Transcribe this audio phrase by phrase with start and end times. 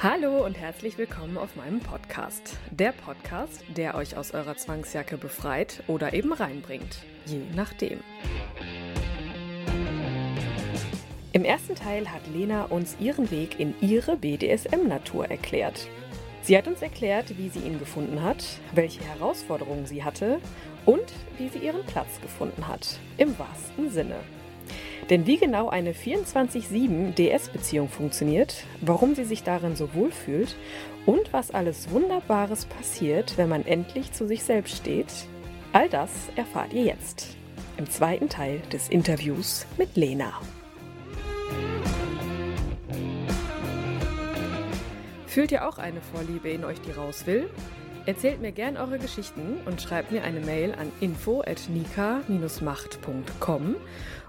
[0.00, 2.56] Hallo und herzlich willkommen auf meinem Podcast.
[2.70, 7.98] Der Podcast, der euch aus eurer Zwangsjacke befreit oder eben reinbringt, je nachdem.
[11.32, 15.88] Im ersten Teil hat Lena uns ihren Weg in ihre BDSM-Natur erklärt.
[16.42, 20.38] Sie hat uns erklärt, wie sie ihn gefunden hat, welche Herausforderungen sie hatte
[20.86, 24.20] und wie sie ihren Platz gefunden hat, im wahrsten Sinne.
[25.10, 30.56] Denn wie genau eine 24-7 DS-Beziehung funktioniert, warum sie sich darin so wohlfühlt
[31.06, 35.12] und was alles Wunderbares passiert, wenn man endlich zu sich selbst steht,
[35.72, 37.36] all das erfahrt ihr jetzt
[37.78, 40.32] im zweiten Teil des Interviews mit Lena.
[45.26, 47.48] Fühlt ihr auch eine Vorliebe in euch, die raus will?
[48.08, 53.76] Erzählt mir gern eure Geschichten und schreibt mir eine Mail an info@nika-macht.com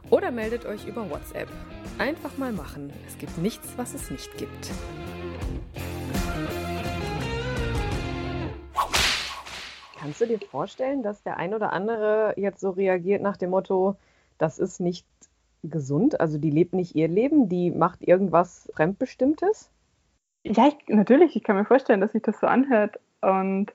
[0.09, 1.47] oder meldet euch über WhatsApp.
[1.97, 2.91] Einfach mal machen.
[3.07, 4.71] Es gibt nichts, was es nicht gibt.
[9.97, 13.95] Kannst du dir vorstellen, dass der ein oder andere jetzt so reagiert nach dem Motto,
[14.37, 15.07] das ist nicht
[15.63, 19.69] gesund, also die lebt nicht ihr Leben, die macht irgendwas Fremdbestimmtes?
[20.43, 22.99] Ja, ich, natürlich, ich kann mir vorstellen, dass sich das so anhört.
[23.21, 23.73] Und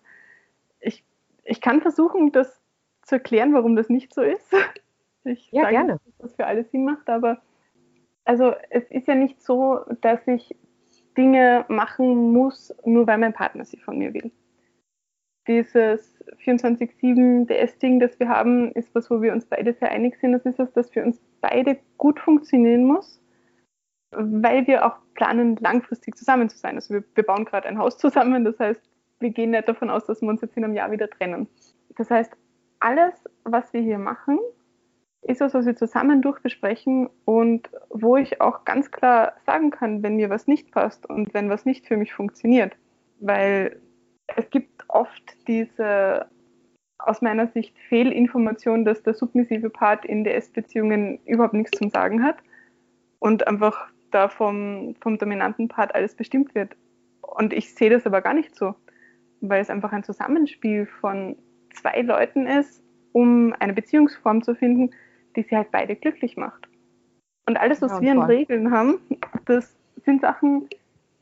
[0.80, 1.04] ich,
[1.44, 2.60] ich kann versuchen, das
[3.02, 4.52] zu erklären, warum das nicht so ist.
[5.26, 5.92] Ich Ja, sage gerne.
[6.04, 7.40] dass das für alle Sinn macht, aber
[8.26, 10.54] also es ist ja nicht so, dass ich
[11.16, 14.30] Dinge machen muss, nur weil mein Partner sie von mir will.
[15.46, 20.32] Dieses 24-7 DS-Ding, das wir haben, ist was, wo wir uns beide sehr einig sind.
[20.32, 23.20] Das ist was, das für uns beide gut funktionieren muss,
[24.10, 26.74] weil wir auch planen, langfristig zusammen zu sein.
[26.74, 28.82] Also wir, wir bauen gerade ein Haus zusammen, das heißt,
[29.24, 31.48] wir gehen nicht davon aus, dass wir uns jetzt in einem Jahr wieder trennen.
[31.96, 32.32] Das heißt,
[32.78, 34.38] alles, was wir hier machen,
[35.22, 40.16] ist was, was wir zusammen durchbesprechen und wo ich auch ganz klar sagen kann, wenn
[40.16, 42.76] mir was nicht passt und wenn was nicht für mich funktioniert.
[43.20, 43.80] Weil
[44.36, 46.26] es gibt oft diese,
[46.98, 52.36] aus meiner Sicht, Fehlinformation, dass der submissive Part in DS-Beziehungen überhaupt nichts zum Sagen hat
[53.18, 56.76] und einfach da vom, vom dominanten Part alles bestimmt wird.
[57.22, 58.74] Und ich sehe das aber gar nicht so,
[59.48, 61.36] weil es einfach ein Zusammenspiel von
[61.72, 62.82] zwei Leuten ist,
[63.12, 64.90] um eine Beziehungsform zu finden,
[65.36, 66.68] die sie halt beide glücklich macht.
[67.46, 69.00] Und alles, was Ja, wir an Regeln haben,
[69.44, 70.68] das sind Sachen,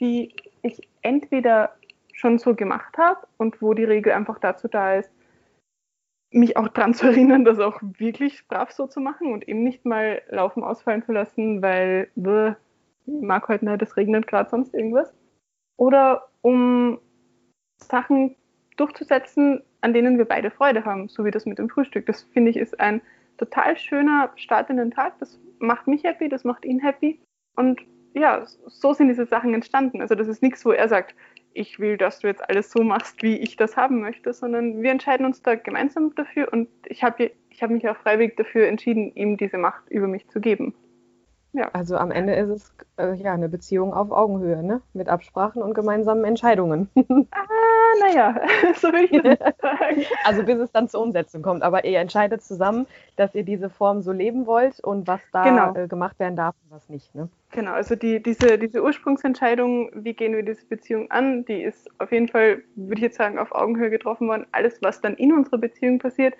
[0.00, 1.74] die ich entweder
[2.12, 5.10] schon so gemacht habe und wo die Regel einfach dazu da ist,
[6.30, 9.84] mich auch daran zu erinnern, das auch wirklich brav so zu machen und eben nicht
[9.84, 12.54] mal laufen ausfallen zu lassen, weil bäh,
[13.06, 15.12] mag heute nicht, es regnet gerade sonst irgendwas.
[15.76, 17.00] Oder um
[17.82, 18.36] Sachen
[18.76, 22.06] durchzusetzen, an denen wir beide Freude haben, so wie das mit dem Frühstück.
[22.06, 23.02] Das finde ich ist ein
[23.38, 25.18] total schöner Start in den Tag.
[25.18, 27.20] Das macht mich happy, das macht ihn happy.
[27.56, 27.80] Und
[28.14, 30.00] ja, so sind diese Sachen entstanden.
[30.00, 31.14] Also das ist nichts, wo er sagt,
[31.54, 34.90] ich will, dass du jetzt alles so machst, wie ich das haben möchte, sondern wir
[34.90, 39.14] entscheiden uns da gemeinsam dafür und ich habe ich hab mich auch freiwillig dafür entschieden,
[39.14, 40.74] ihm diese Macht über mich zu geben.
[41.74, 44.80] Also am Ende ist es äh, ja eine Beziehung auf Augenhöhe, ne?
[44.94, 46.88] Mit Absprachen und gemeinsamen Entscheidungen.
[46.96, 47.44] Ah,
[48.00, 48.40] naja,
[48.76, 50.02] so will ich das sagen.
[50.24, 51.62] also bis es dann zur Umsetzung kommt.
[51.62, 52.86] Aber ihr entscheidet zusammen,
[53.16, 55.74] dass ihr diese Form so leben wollt und was da Genau.
[55.74, 57.14] äh, gemacht werden darf und was nicht.
[57.14, 57.28] Ne?
[57.50, 62.12] Genau, also die, diese, diese Ursprungsentscheidung, wie gehen wir diese Beziehung an, die ist auf
[62.12, 64.46] jeden Fall, würde ich jetzt sagen, auf Augenhöhe getroffen worden.
[64.52, 66.34] Alles, was dann in unserer Beziehung passiert,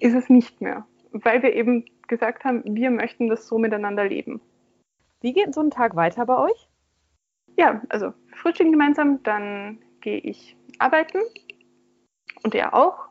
[0.00, 0.84] ist es nicht mehr.
[1.12, 4.40] Weil wir eben gesagt haben, wir möchten das so miteinander leben.
[5.20, 6.68] Wie geht so ein Tag weiter bei euch?
[7.56, 11.18] Ja, also frühstücken gemeinsam, dann gehe ich arbeiten
[12.42, 13.08] und er auch.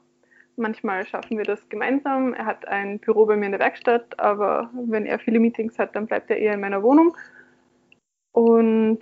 [0.57, 2.33] Manchmal schaffen wir das gemeinsam.
[2.33, 5.95] Er hat ein Büro bei mir in der Werkstatt, aber wenn er viele Meetings hat,
[5.95, 7.17] dann bleibt er eher in meiner Wohnung.
[8.31, 8.99] Und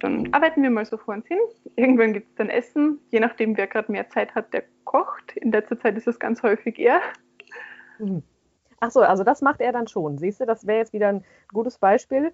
[0.00, 1.38] dann arbeiten wir mal so vor uns hin.
[1.76, 2.98] Irgendwann gibt es dann Essen.
[3.10, 5.36] Je nachdem, wer gerade mehr Zeit hat, der kocht.
[5.36, 7.00] In letzter Zeit ist es ganz häufig er.
[7.98, 8.22] Mhm.
[8.80, 10.18] Ach so, also das macht er dann schon.
[10.18, 12.32] Siehst du, das wäre jetzt wieder ein gutes Beispiel,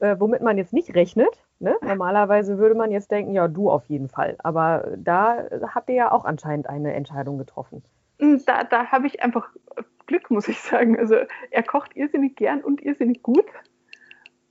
[0.00, 1.44] äh, womit man jetzt nicht rechnet.
[1.58, 1.76] Ne?
[1.82, 4.36] Normalerweise würde man jetzt denken, ja, du auf jeden Fall.
[4.38, 5.44] Aber da
[5.74, 7.82] habt ihr ja auch anscheinend eine Entscheidung getroffen.
[8.20, 9.48] Und Da, da habe ich einfach
[10.06, 10.98] Glück, muss ich sagen.
[10.98, 11.16] Also
[11.50, 13.46] er kocht irrsinnig gern und irrsinnig gut.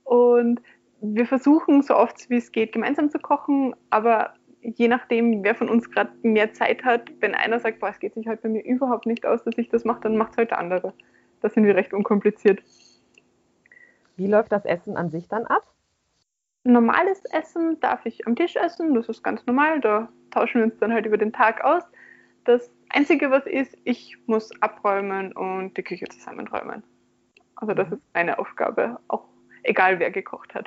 [0.04, 0.60] Und
[1.00, 5.68] wir versuchen so oft wie es geht gemeinsam zu kochen, aber je nachdem, wer von
[5.68, 8.64] uns gerade mehr Zeit hat, wenn einer sagt, boah, es geht sich halt bei mir
[8.64, 10.92] überhaupt nicht aus, dass ich das mache, dann macht es halt der andere.
[11.40, 12.62] Da sind wir recht unkompliziert.
[14.16, 15.62] Wie läuft das Essen an sich dann ab?
[16.64, 20.78] Normales Essen darf ich am Tisch essen, das ist ganz normal, da tauschen wir uns
[20.78, 21.82] dann halt über den Tag aus.
[22.44, 26.82] Das Einzige, was ist, ich muss abräumen und die Küche zusammenräumen.
[27.56, 27.94] Also das mhm.
[27.94, 29.24] ist meine Aufgabe, auch
[29.62, 30.66] egal wer gekocht hat.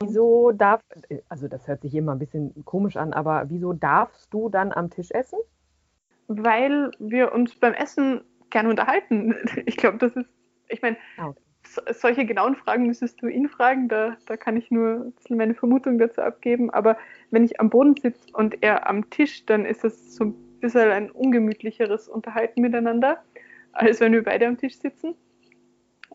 [0.00, 0.80] Wieso darf,
[1.28, 4.90] also das hört sich immer ein bisschen komisch an, aber wieso darfst du dann am
[4.90, 5.38] Tisch essen?
[6.28, 9.34] Weil wir uns beim Essen gerne unterhalten.
[9.66, 10.28] Ich glaube, das ist,
[10.68, 11.40] ich meine, ah, okay.
[11.66, 15.36] so, solche genauen Fragen müsstest du ihn fragen, da, da kann ich nur ein bisschen
[15.36, 16.70] meine Vermutung dazu abgeben.
[16.70, 16.96] Aber
[17.30, 20.90] wenn ich am Boden sitze und er am Tisch, dann ist es so ein bisschen
[20.90, 23.22] ein ungemütlicheres Unterhalten miteinander,
[23.72, 25.14] als wenn wir beide am Tisch sitzen.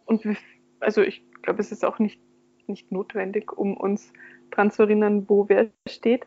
[0.05, 0.35] Und wir,
[0.79, 2.19] also ich glaube, es ist auch nicht
[2.67, 4.11] nicht notwendig, um uns
[4.51, 6.25] daran zu erinnern, wo wer steht.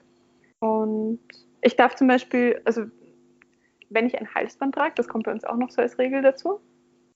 [0.60, 1.20] Und
[1.60, 2.84] ich darf zum Beispiel, also
[3.90, 6.60] wenn ich ein Halsband trage, das kommt bei uns auch noch so als Regel dazu,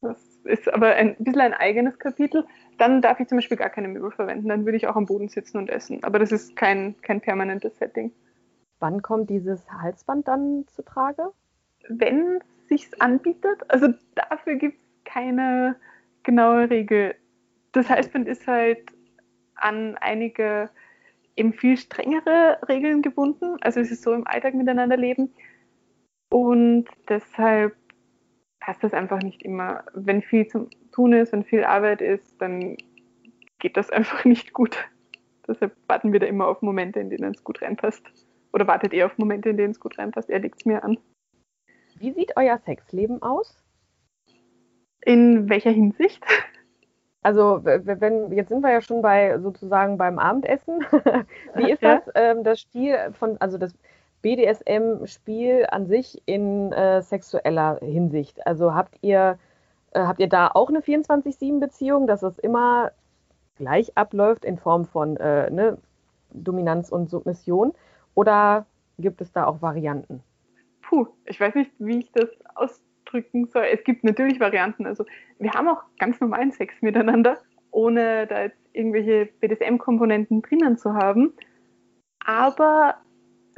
[0.03, 2.47] das ist aber ein bisschen ein eigenes Kapitel,
[2.79, 5.29] dann darf ich zum Beispiel gar keine Möbel verwenden, dann würde ich auch am Boden
[5.29, 6.03] sitzen und essen.
[6.03, 8.13] Aber das ist kein, kein permanentes Setting.
[8.79, 11.33] Wann kommt dieses Halsband dann zu Trage?
[11.89, 13.61] Wenn es sich anbietet.
[13.69, 15.77] Also dafür gibt es keine
[16.23, 17.15] genaue Regel.
[17.73, 18.81] Das Halsband ist halt
[19.57, 20.71] an einige
[21.37, 23.57] eben viel strengere Regeln gebunden.
[23.61, 25.35] Also es ist so im Alltag miteinander leben.
[26.31, 27.77] Und deshalb
[28.61, 29.85] passt das einfach nicht immer.
[29.95, 32.77] Wenn viel zu tun ist, wenn viel Arbeit ist, dann
[33.59, 34.79] geht das einfach nicht gut.
[35.47, 38.03] Deshalb warten wir da immer auf Momente, in denen es gut reinpasst.
[38.53, 40.31] Oder wartet ihr auf Momente, in denen es gut reinpasst?
[40.31, 40.99] Er legt es mir an.
[41.99, 43.63] Wie sieht euer Sexleben aus?
[45.03, 46.25] In welcher Hinsicht?
[47.23, 50.81] Also wenn jetzt sind wir ja schon bei sozusagen beim Abendessen.
[51.55, 52.01] Wie ist das?
[52.15, 53.75] Ähm, das Spiel von, also das
[54.23, 58.47] BDSM-Spiel an sich in äh, sexueller Hinsicht.
[58.47, 59.39] Also habt ihr,
[59.93, 62.93] äh, habt ihr da auch eine 24-7-Beziehung, dass es immer
[63.57, 65.79] gleich abläuft in Form von äh, ne,
[66.33, 67.73] Dominanz und Submission?
[68.15, 68.67] Oder
[68.99, 70.23] gibt es da auch Varianten?
[70.83, 73.65] Puh, ich weiß nicht, wie ich das aus ausdrücken soll.
[73.73, 74.87] Es gibt natürlich Varianten.
[74.87, 75.05] Also
[75.39, 77.39] wir haben auch ganz normalen Sex miteinander,
[77.71, 81.33] ohne da jetzt irgendwelche BDSM-Komponenten drinnen zu haben.
[82.25, 82.97] Aber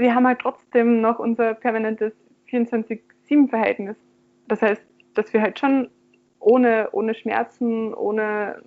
[0.03, 2.13] wir haben halt trotzdem noch unser permanentes
[2.51, 3.97] 24-7-Verhältnis.
[4.49, 4.83] Das heißt,
[5.15, 5.91] dass wir halt schon
[6.39, 8.63] ohne, ohne Schmerzen, ohne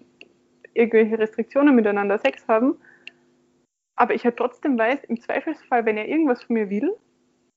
[0.74, 2.78] irgendwelche Restriktionen miteinander Sex haben.
[3.96, 6.94] Aber ich halt trotzdem weiß, im Zweifelsfall, wenn er irgendwas von mir will,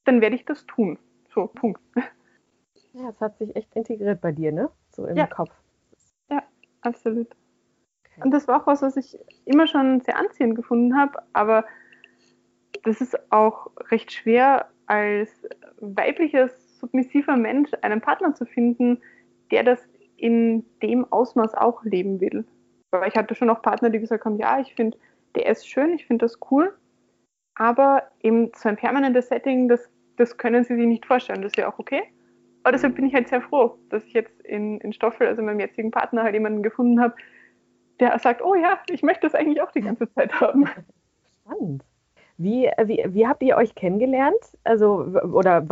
[0.05, 0.99] dann werde ich das tun.
[1.35, 1.81] So, Punkt.
[2.93, 4.71] Ja, es hat sich echt integriert bei dir, ne?
[4.91, 5.27] So im ja.
[5.27, 5.53] Kopf.
[6.31, 6.43] Ja,
[6.81, 7.29] absolut.
[8.05, 8.23] Okay.
[8.25, 11.65] Und das war auch was, was ich immer schon sehr anziehend gefunden habe, aber
[12.85, 15.31] das ist auch recht schwer als
[15.81, 19.01] weiblicher, submissiver Mensch einen Partner zu finden,
[19.51, 19.81] der das
[20.17, 22.45] in dem Ausmaß auch leben will.
[22.91, 24.99] Weil ich hatte schon auch Partner, die gesagt haben, ja, ich finde,
[25.35, 26.77] der ist schön, ich finde das cool,
[27.55, 31.43] aber eben so ein permanentes Setting, das, das können sie sich nicht vorstellen.
[31.43, 32.03] Das ist ja auch okay.
[32.63, 35.61] Aber deshalb bin ich halt sehr froh, dass ich jetzt in, in Stoffel, also meinem
[35.61, 37.15] jetzigen Partner, halt jemanden gefunden habe,
[38.01, 40.69] der sagt, oh ja, ich möchte das eigentlich auch die ganze Zeit haben.
[41.43, 41.85] Spannend.
[42.39, 44.39] Wie, wie, wie habt ihr euch kennengelernt?
[44.63, 45.65] Also, oder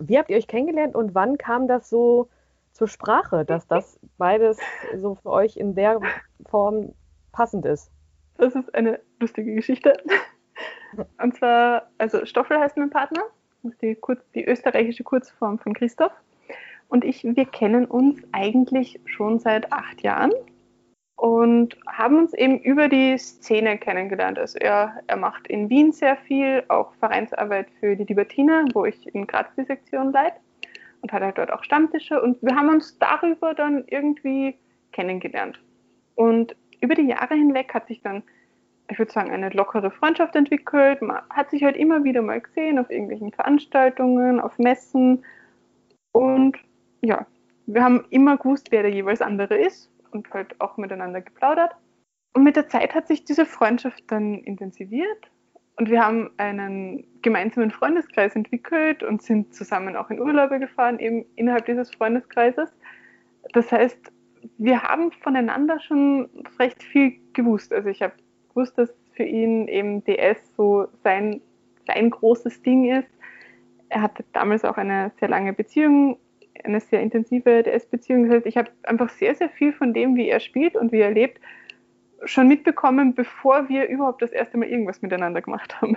[0.00, 2.28] wie habt ihr euch kennengelernt und wann kam das so
[2.72, 4.58] zur Sprache, dass das beides
[4.96, 6.00] so für euch in der
[6.46, 6.94] Form
[7.32, 7.90] passend ist?
[8.38, 9.96] Das ist eine lustige Geschichte.
[11.20, 13.22] Und zwar, also Stoffel heißt mein Partner,
[13.82, 16.12] die, kurz, die österreichische Kurzform von Christoph
[16.88, 20.32] und ich, wir kennen uns eigentlich schon seit acht Jahren
[21.16, 24.38] und haben uns eben über die Szene kennengelernt.
[24.38, 29.14] Also er, er macht in Wien sehr viel, auch Vereinsarbeit für die Libertine, wo ich
[29.14, 30.36] in Graz die Sektion leite
[31.02, 34.56] und hat halt dort auch Stammtische und wir haben uns darüber dann irgendwie
[34.92, 35.60] kennengelernt.
[36.16, 38.22] Und über die Jahre hinweg hat sich dann,
[38.88, 41.00] ich würde sagen, eine lockere Freundschaft entwickelt.
[41.00, 45.24] Man hat sich halt immer wieder mal gesehen auf irgendwelchen Veranstaltungen, auf Messen
[46.12, 46.56] und
[47.02, 47.26] ja,
[47.66, 51.76] wir haben immer gewusst, wer der jeweils andere ist und halt auch miteinander geplaudert.
[52.32, 55.30] Und mit der Zeit hat sich diese Freundschaft dann intensiviert
[55.76, 61.24] und wir haben einen gemeinsamen Freundeskreis entwickelt und sind zusammen auch in Urlaube gefahren, eben
[61.34, 62.72] innerhalb dieses Freundeskreises.
[63.52, 64.12] Das heißt,
[64.58, 66.28] wir haben voneinander schon
[66.58, 67.72] recht viel gewusst.
[67.72, 68.14] Also ich habe
[68.50, 71.40] gewusst, dass für ihn eben DS so sein,
[71.86, 73.10] sein großes Ding ist.
[73.88, 76.18] Er hatte damals auch eine sehr lange Beziehung
[76.64, 78.24] eine sehr intensive DS-Beziehung.
[78.24, 81.00] Das heißt, ich habe einfach sehr, sehr viel von dem, wie er spielt und wie
[81.00, 81.40] er lebt,
[82.24, 85.96] schon mitbekommen, bevor wir überhaupt das erste Mal irgendwas miteinander gemacht haben.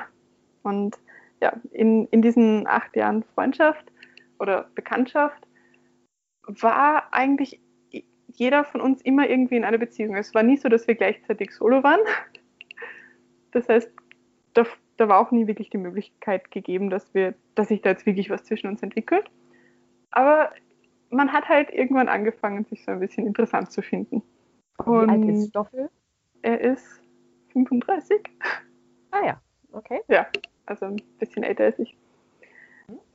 [0.64, 0.98] Und
[1.42, 3.92] ja, in, in diesen acht Jahren Freundschaft
[4.40, 5.48] oder Bekanntschaft
[6.48, 7.62] war eigentlich
[8.28, 10.16] jeder von uns immer irgendwie in einer Beziehung.
[10.16, 12.00] Es war nie so, dass wir gleichzeitig solo waren.
[13.52, 13.90] Das heißt,
[14.54, 14.66] da,
[14.98, 18.30] da war auch nie wirklich die Möglichkeit gegeben, dass wir, dass sich da jetzt wirklich
[18.30, 19.26] was zwischen uns entwickelt.
[20.12, 20.52] Aber
[21.10, 24.22] man hat halt irgendwann angefangen, sich so ein bisschen interessant zu finden.
[24.86, 25.90] Und Wie alt ist Stoffel?
[26.42, 27.02] Er ist
[27.54, 28.30] 35.
[29.12, 30.02] Ah ja, okay.
[30.08, 30.28] Ja,
[30.66, 31.98] also ein bisschen älter als ich.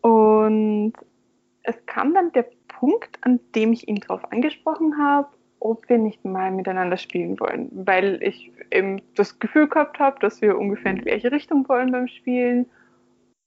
[0.00, 0.94] Und
[1.62, 5.28] es kam dann der Punkt, an dem ich ihn darauf angesprochen habe,
[5.60, 10.42] ob wir nicht mal miteinander spielen wollen, weil ich eben das Gefühl gehabt habe, dass
[10.42, 12.66] wir ungefähr in die gleiche Richtung wollen beim Spielen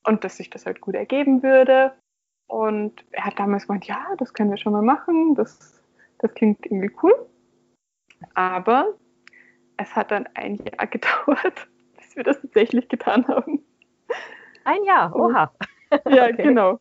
[0.05, 1.93] und dass sich das halt gut ergeben würde.
[2.47, 5.83] Und er hat damals gemeint, ja, das können wir schon mal machen, das,
[6.19, 7.13] das klingt irgendwie cool.
[8.33, 8.93] Aber
[9.77, 13.63] es hat dann ein Jahr gedauert, bis wir das tatsächlich getan haben.
[14.63, 15.51] Ein Jahr, oha.
[16.09, 16.43] ja, okay.
[16.43, 16.79] genau.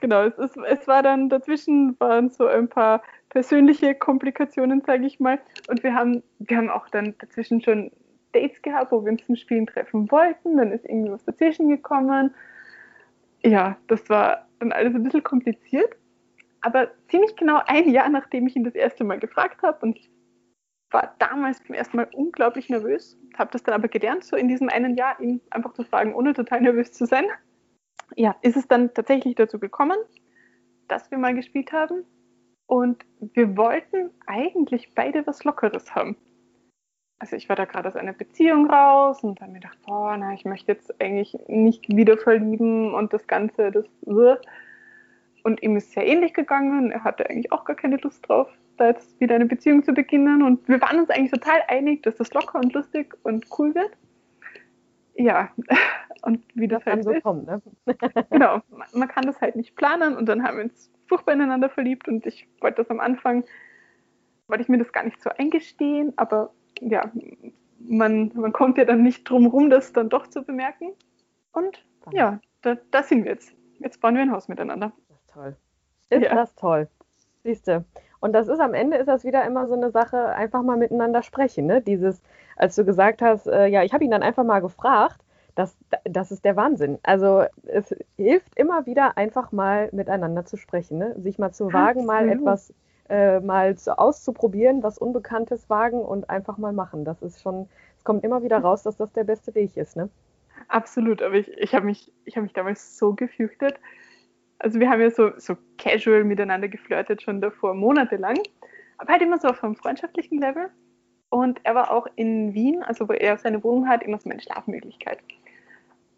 [0.00, 5.20] Genau, es, ist, es war dann dazwischen waren so ein paar persönliche Komplikationen, sage ich
[5.20, 5.40] mal.
[5.68, 7.90] Und wir haben, wir haben auch dann dazwischen schon
[8.32, 10.56] Dates gehabt, wo wir uns zum Spielen treffen wollten.
[10.56, 12.34] Dann ist irgendwie was dazwischen gekommen.
[13.46, 15.94] Ja, das war dann alles ein bisschen kompliziert.
[16.62, 20.10] Aber ziemlich genau ein Jahr, nachdem ich ihn das erste Mal gefragt habe und ich
[20.90, 24.68] war damals zum ersten Mal unglaublich nervös, habe das dann aber gelernt, so in diesem
[24.68, 27.26] einen Jahr ihn einfach zu fragen, ohne total nervös zu sein
[28.14, 29.96] ja, ist es dann tatsächlich dazu gekommen,
[30.88, 32.04] dass wir mal gespielt haben.
[32.66, 36.16] Und wir wollten eigentlich beide was Lockeres haben.
[37.18, 40.34] Also ich war da gerade aus einer Beziehung raus und dann mir gedacht, boah, na,
[40.34, 43.86] ich möchte jetzt eigentlich nicht wieder verlieben und das Ganze, das
[45.46, 46.90] und ihm ist sehr ähnlich gegangen.
[46.90, 50.42] Er hatte eigentlich auch gar keine Lust drauf, da jetzt wieder eine Beziehung zu beginnen.
[50.42, 53.92] Und wir waren uns eigentlich total einig, dass das locker und lustig und cool wird.
[55.14, 55.50] Ja,
[56.22, 57.22] und wie das, das halt so ist.
[57.22, 57.46] kommt.
[57.46, 57.62] Ne?
[58.30, 58.60] genau,
[58.92, 62.26] man kann das halt nicht planen und dann haben wir uns furchtbar ineinander verliebt und
[62.26, 63.44] ich wollte das am Anfang,
[64.48, 67.10] wollte ich mir das gar nicht so eingestehen, aber ja,
[67.78, 70.92] man, man kommt ja dann nicht drum rum, das dann doch zu bemerken.
[71.52, 73.52] Und ja, da, da sind wir jetzt.
[73.78, 74.92] Jetzt bauen wir ein Haus miteinander.
[75.08, 75.56] Das ist toll.
[76.10, 76.34] Ist ja.
[76.34, 76.88] das toll.
[77.42, 77.84] Siehst du.
[78.20, 81.22] Und das ist am Ende ist das wieder immer so eine Sache, einfach mal miteinander
[81.22, 81.66] sprechen.
[81.66, 81.82] Ne?
[81.82, 82.22] Dieses,
[82.56, 85.20] als du gesagt hast, äh, ja, ich habe ihn dann einfach mal gefragt,
[85.54, 86.98] das, das ist der Wahnsinn.
[87.02, 91.14] Also es hilft immer wieder einfach mal miteinander zu sprechen, ne?
[91.20, 92.06] sich mal zu wagen, Absolut.
[92.06, 92.74] mal etwas
[93.08, 97.04] äh, mal zu, auszuprobieren, was Unbekanntes wagen und einfach mal machen.
[97.04, 99.96] Das ist schon, es kommt immer wieder raus, dass das der beste Weg ist.
[99.96, 100.08] Ne?
[100.68, 103.78] Absolut, aber ich, ich habe mich, hab mich damals so gefürchtet,
[104.58, 108.38] also wir haben ja so, so casual miteinander geflirtet schon davor, monatelang,
[108.98, 110.70] aber halt immer so auf einem freundschaftlichen Level.
[111.28, 114.40] Und er war auch in Wien, also wo er seine Wohnung hat, immer so meine
[114.40, 115.18] Schlafmöglichkeit.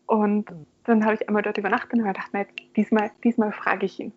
[0.06, 0.46] Und
[0.84, 2.44] dann habe ich einmal dort übernachtet und habe gedacht, na,
[2.76, 4.12] diesmal, diesmal frage ich ihn.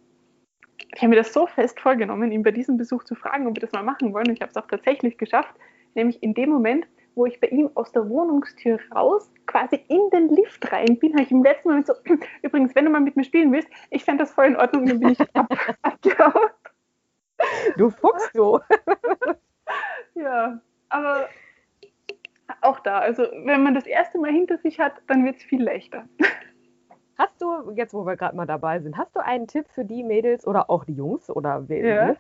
[0.93, 3.61] Ich habe mir das so fest vorgenommen, ihn bei diesem Besuch zu fragen, ob wir
[3.61, 4.27] das mal machen wollen.
[4.27, 5.55] Und ich habe es auch tatsächlich geschafft,
[5.95, 6.85] nämlich in dem Moment,
[7.15, 11.23] wo ich bei ihm aus der Wohnungstür raus, quasi in den Lift rein bin, habe
[11.23, 11.93] ich im letzten Moment so,
[12.41, 14.99] übrigens, wenn du mal mit mir spielen willst, ich fände das voll in Ordnung, dann
[14.99, 16.49] bin ich ab, abgehauen.
[17.77, 18.59] Du Fuchs, du.
[20.15, 21.27] ja, aber
[22.61, 25.63] auch da, also wenn man das erste Mal hinter sich hat, dann wird es viel
[25.63, 26.07] leichter.
[27.21, 30.01] Hast du, jetzt wo wir gerade mal dabei sind, hast du einen Tipp für die
[30.01, 31.85] Mädels oder auch die Jungs oder wer?
[31.85, 32.15] Ja.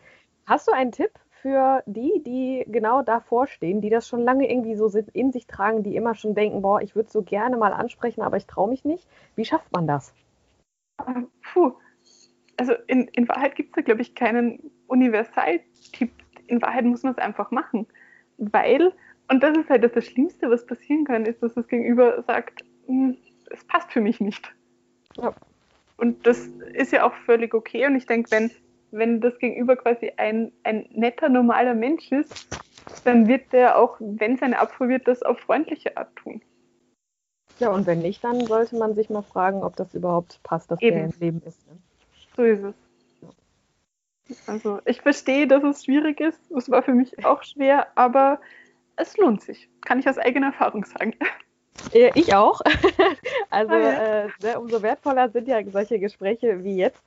[0.45, 1.09] Hast du einen Tipp
[1.41, 5.81] für die, die genau davor stehen, die das schon lange irgendwie so in sich tragen,
[5.81, 8.85] die immer schon denken, boah, ich würde so gerne mal ansprechen, aber ich traue mich
[8.85, 9.07] nicht.
[9.35, 10.13] Wie schafft man das?
[11.51, 11.73] Puh.
[12.57, 16.11] Also in, in Wahrheit gibt es da, glaube ich, keinen Universaltipp.
[16.45, 17.87] In Wahrheit muss man es einfach machen.
[18.37, 18.93] Weil,
[19.31, 22.63] und das ist halt das, das Schlimmste, was passieren kann, ist, dass das Gegenüber sagt,
[22.85, 23.17] hm,
[23.49, 24.53] es passt für mich nicht.
[25.17, 25.33] Ja.
[25.97, 27.85] Und das ist ja auch völlig okay.
[27.85, 28.51] Und ich denke, wenn
[28.91, 32.47] wenn das Gegenüber quasi ein, ein netter, normaler Mensch ist,
[33.05, 36.41] dann wird der auch, wenn es eine Abfuhr wird, das auf freundliche Art tun.
[37.59, 40.81] Ja, und wenn nicht, dann sollte man sich mal fragen, ob das überhaupt passt, dass
[40.81, 40.95] Eben.
[40.95, 41.65] der im Leben ist.
[41.67, 41.77] Ne?
[42.35, 42.75] So ist es.
[44.47, 46.39] Also ich verstehe, dass es schwierig ist.
[46.51, 48.39] Es war für mich auch schwer, aber
[48.95, 49.69] es lohnt sich.
[49.81, 51.15] Kann ich aus eigener Erfahrung sagen.
[51.93, 52.61] Ich auch.
[53.49, 57.01] Also ah, äh, umso wertvoller sind ja solche Gespräche wie jetzt,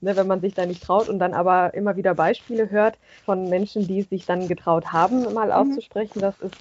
[0.00, 3.48] ne, wenn man sich da nicht traut und dann aber immer wieder Beispiele hört von
[3.48, 5.52] Menschen, die es sich dann getraut haben, mal mhm.
[5.52, 6.54] auszusprechen, das ist,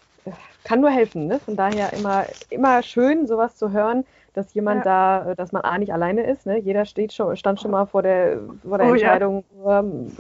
[0.63, 1.27] kann nur helfen.
[1.27, 1.39] Ne?
[1.39, 5.23] Von daher immer, immer schön, sowas zu hören, dass jemand ja.
[5.23, 6.47] da, dass man A nicht alleine ist.
[6.47, 6.57] Ne?
[6.57, 9.79] Jeder steht schon, stand schon mal vor der, vor der oh, Entscheidung, ja.
[9.79, 10.11] ähm,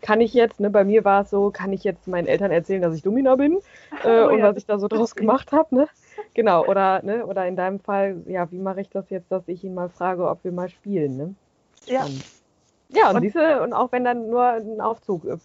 [0.00, 2.82] kann ich jetzt, ne, bei mir war es so, kann ich jetzt meinen Eltern erzählen,
[2.82, 3.58] dass ich Domina bin
[4.04, 4.50] äh, oh, und ja.
[4.50, 5.88] was ich da so draus gemacht habe, ne?
[6.34, 9.64] Genau, oder, ne, oder in deinem Fall, ja, wie mache ich das jetzt, dass ich
[9.64, 11.34] ihn mal frage, ob wir mal spielen, ne?
[11.86, 12.04] Ja.
[12.04, 12.24] Und,
[12.92, 15.36] ja, und, und diese, und auch wenn dann nur ein Aufzug äh,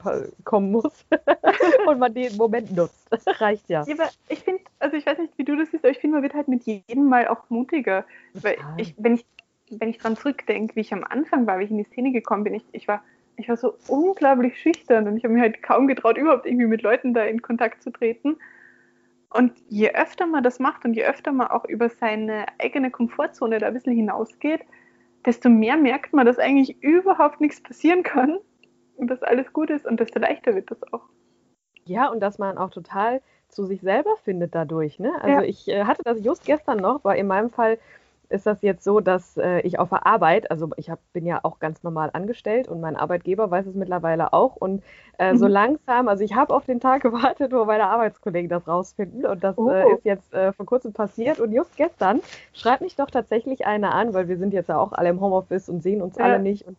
[0.43, 1.05] kommen muss
[1.87, 3.07] und man den Moment nutzt,
[3.39, 3.83] reicht ja.
[3.85, 6.15] ja aber ich finde, also ich weiß nicht, wie du das siehst, aber ich finde,
[6.15, 8.05] man wird halt mit jedem Mal auch mutiger.
[8.33, 9.25] Weil ich, wenn ich,
[9.69, 12.43] wenn ich dran zurückdenke, wie ich am Anfang war, wie ich in die Szene gekommen
[12.43, 13.03] bin, ich, ich war,
[13.37, 16.81] ich war so unglaublich schüchtern und ich habe mir halt kaum getraut, überhaupt irgendwie mit
[16.81, 18.37] Leuten da in Kontakt zu treten.
[19.29, 23.59] Und je öfter man das macht und je öfter man auch über seine eigene Komfortzone
[23.59, 24.61] da ein bisschen hinausgeht,
[25.25, 28.37] desto mehr merkt man, dass eigentlich überhaupt nichts passieren kann
[28.95, 31.03] und dass alles gut ist und desto leichter wird das auch.
[31.83, 34.99] Ja, und dass man auch total zu sich selber findet dadurch.
[34.99, 35.11] Ne?
[35.21, 35.41] Also ja.
[35.43, 37.77] ich äh, hatte das just gestern noch, war in meinem Fall
[38.29, 41.39] ist das jetzt so, dass äh, ich auf der Arbeit, also ich hab, bin ja
[41.43, 44.55] auch ganz normal angestellt und mein Arbeitgeber weiß es mittlerweile auch.
[44.55, 44.83] Und
[45.17, 45.37] äh, mhm.
[45.37, 49.25] so langsam, also ich habe auf den Tag gewartet, wo meine Arbeitskollegen das rausfinden.
[49.25, 49.69] Und das äh, oh.
[49.69, 51.39] äh, ist jetzt äh, vor kurzem passiert.
[51.39, 52.21] Und just gestern
[52.53, 55.69] schreibt mich doch tatsächlich einer an, weil wir sind jetzt ja auch alle im Homeoffice
[55.69, 56.25] und sehen uns ja.
[56.25, 56.67] alle nicht.
[56.67, 56.77] Und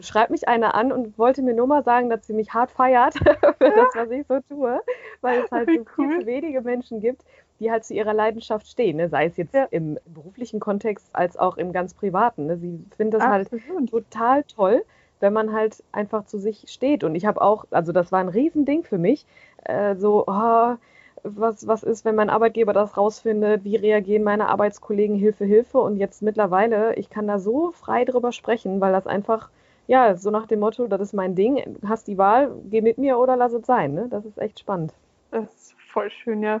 [0.00, 3.14] schreibt mich einer an und wollte mir nur mal sagen, dass sie mich hart feiert
[3.58, 4.80] für das, was ich so tue,
[5.20, 6.24] weil es halt so cool.
[6.26, 7.22] wenige Menschen gibt,
[7.62, 9.08] die halt zu ihrer Leidenschaft stehen, ne?
[9.08, 9.64] sei es jetzt ja.
[9.70, 12.46] im beruflichen Kontext als auch im ganz privaten.
[12.46, 12.58] Ne?
[12.58, 13.50] Sie findet das halt
[13.88, 14.84] total toll,
[15.20, 17.04] wenn man halt einfach zu sich steht.
[17.04, 19.26] Und ich habe auch, also das war ein Riesending für mich,
[19.64, 20.74] äh, so, oh,
[21.22, 25.78] was, was ist, wenn mein Arbeitgeber das rausfindet, wie reagieren meine Arbeitskollegen, Hilfe, Hilfe.
[25.78, 29.50] Und jetzt mittlerweile, ich kann da so frei drüber sprechen, weil das einfach,
[29.86, 33.18] ja, so nach dem Motto, das ist mein Ding, hast die Wahl, geh mit mir
[33.18, 33.94] oder lass es sein.
[33.94, 34.08] Ne?
[34.10, 34.92] Das ist echt spannend.
[35.30, 36.60] Das ist voll schön, ja.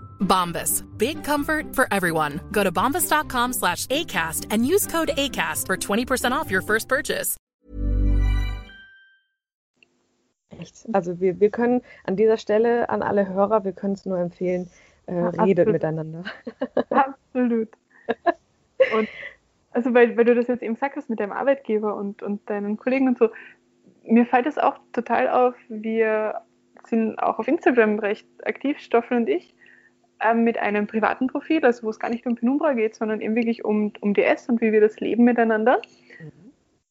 [0.21, 0.83] Bombas.
[0.97, 2.39] Big comfort for everyone.
[2.51, 7.37] Go to bombas.com slash ACAST and use code ACAST for 20% off your first purchase.
[10.59, 10.85] Echt.
[10.93, 14.69] Also wir, wir können an dieser Stelle an alle Hörer, wir können es nur empfehlen,
[15.07, 16.23] äh, redet miteinander.
[16.89, 17.69] Absolut.
[18.95, 19.07] Und
[19.71, 23.07] also weil, weil du das jetzt eben sagst mit deinem Arbeitgeber und, und deinen Kollegen
[23.07, 23.29] und so,
[24.03, 26.41] mir fällt es auch total auf, wir
[26.85, 29.55] sind auch auf Instagram recht aktiv, Stoffel und ich,
[30.23, 33.35] ähm, mit einem privaten Profil, also wo es gar nicht um Penumbra geht, sondern eben
[33.35, 35.81] wirklich um, um DS und wie wir das leben miteinander.
[36.19, 36.31] Mhm.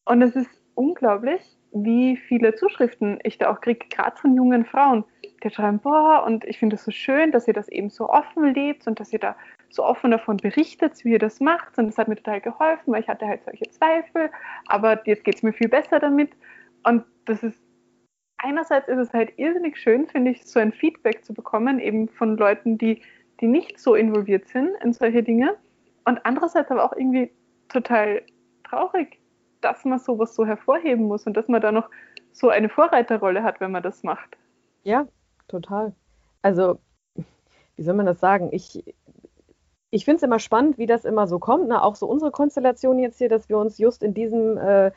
[0.05, 1.41] Und es ist unglaublich,
[1.73, 5.05] wie viele Zuschriften ich da auch kriege, gerade von jungen Frauen,
[5.43, 8.53] die schreiben, boah, und ich finde es so schön, dass ihr das eben so offen
[8.53, 9.35] lebt und dass ihr da
[9.69, 11.77] so offen davon berichtet, wie ihr das macht.
[11.77, 14.29] Und das hat mir total geholfen, weil ich hatte halt solche Zweifel,
[14.67, 16.31] aber jetzt geht es mir viel besser damit.
[16.83, 17.59] Und das ist,
[18.37, 22.37] einerseits ist es halt irrsinnig schön, finde ich, so ein Feedback zu bekommen, eben von
[22.37, 23.01] Leuten, die,
[23.41, 25.55] die nicht so involviert sind in solche Dinge.
[26.05, 27.31] Und andererseits aber auch irgendwie
[27.69, 28.23] total
[28.63, 29.19] traurig,
[29.61, 31.89] dass man sowas so hervorheben muss und dass man da noch
[32.31, 34.37] so eine Vorreiterrolle hat, wenn man das macht.
[34.83, 35.07] Ja,
[35.47, 35.93] total.
[36.41, 36.79] Also,
[37.75, 38.49] wie soll man das sagen?
[38.51, 38.83] Ich,
[39.89, 41.67] ich finde es immer spannend, wie das immer so kommt.
[41.67, 41.81] Ne?
[41.81, 44.91] Auch so unsere Konstellation jetzt hier, dass wir uns just in diesem äh,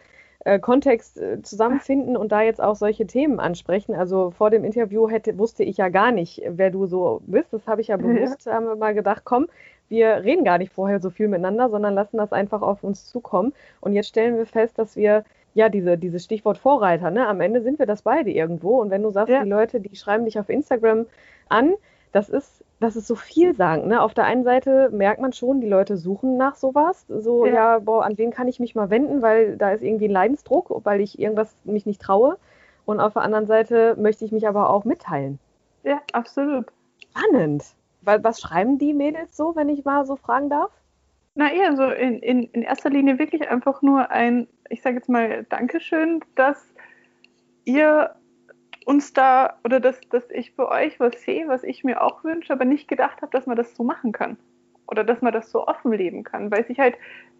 [0.44, 3.94] äh, Kontext äh, zusammenfinden und da jetzt auch solche Themen ansprechen.
[3.94, 7.52] Also vor dem Interview hätte, wusste ich ja gar nicht, wer du so bist.
[7.52, 8.52] Das habe ich ja bewusst, ja.
[8.52, 9.46] haben wir mal gedacht, komm,
[9.88, 13.52] wir reden gar nicht vorher so viel miteinander, sondern lassen das einfach auf uns zukommen.
[13.80, 17.28] Und jetzt stellen wir fest, dass wir ja, diese, dieses Stichwort Vorreiter, ne?
[17.28, 18.80] Am Ende sind wir das beide irgendwo.
[18.80, 19.44] Und wenn du sagst, ja.
[19.44, 21.07] die Leute, die schreiben dich auf Instagram
[21.48, 21.74] an,
[22.14, 23.88] das ist, das ist so vielsagend.
[23.88, 24.00] Ne?
[24.00, 27.05] Auf der einen Seite merkt man schon, die Leute suchen nach sowas.
[27.09, 27.55] So, ja.
[27.55, 30.83] ja, boah, an wen kann ich mich mal wenden, weil da ist irgendwie ein Leidensdruck,
[30.85, 32.38] weil ich irgendwas mich nicht traue.
[32.85, 35.40] Und auf der anderen Seite möchte ich mich aber auch mitteilen.
[35.83, 36.66] Ja, absolut.
[37.03, 37.64] Spannend.
[38.03, 40.70] Was schreiben die Mädels so, wenn ich mal so fragen darf?
[41.35, 45.09] Na eher so in, in, in erster Linie wirklich einfach nur ein, ich sage jetzt
[45.09, 46.64] mal, Dankeschön, dass
[47.64, 48.14] ihr
[48.85, 52.53] uns da oder dass, dass ich bei euch was sehe, was ich mir auch wünsche,
[52.53, 54.37] aber nicht gedacht habe, dass man das so machen kann.
[54.87, 56.51] Oder dass man das so offen leben kann.
[56.51, 56.97] Weil sich halt,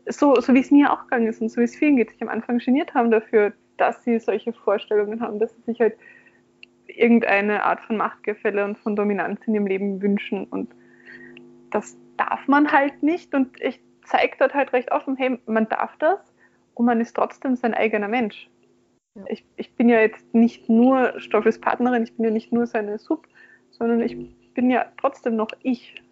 [0.07, 2.23] so, so wie es mir auch gegangen ist und so wie es vielen geht, sich
[2.23, 5.97] am Anfang geniert haben dafür, dass sie solche Vorstellungen haben, dass sie sich halt
[6.87, 10.45] irgendeine Art von Machtgefälle und von Dominanz in ihrem Leben wünschen.
[10.45, 10.75] Und
[11.71, 13.35] das darf man halt nicht.
[13.35, 16.21] Und ich zeige dort halt recht offen, hey, man darf das
[16.75, 18.49] und man ist trotzdem sein eigener Mensch.
[19.15, 19.25] Ja.
[19.29, 22.99] Ich, ich bin ja jetzt nicht nur Stoffels Partnerin, ich bin ja nicht nur seine
[22.99, 23.27] Sub,
[23.71, 24.17] sondern ich
[24.55, 26.03] bin ja trotzdem noch ich.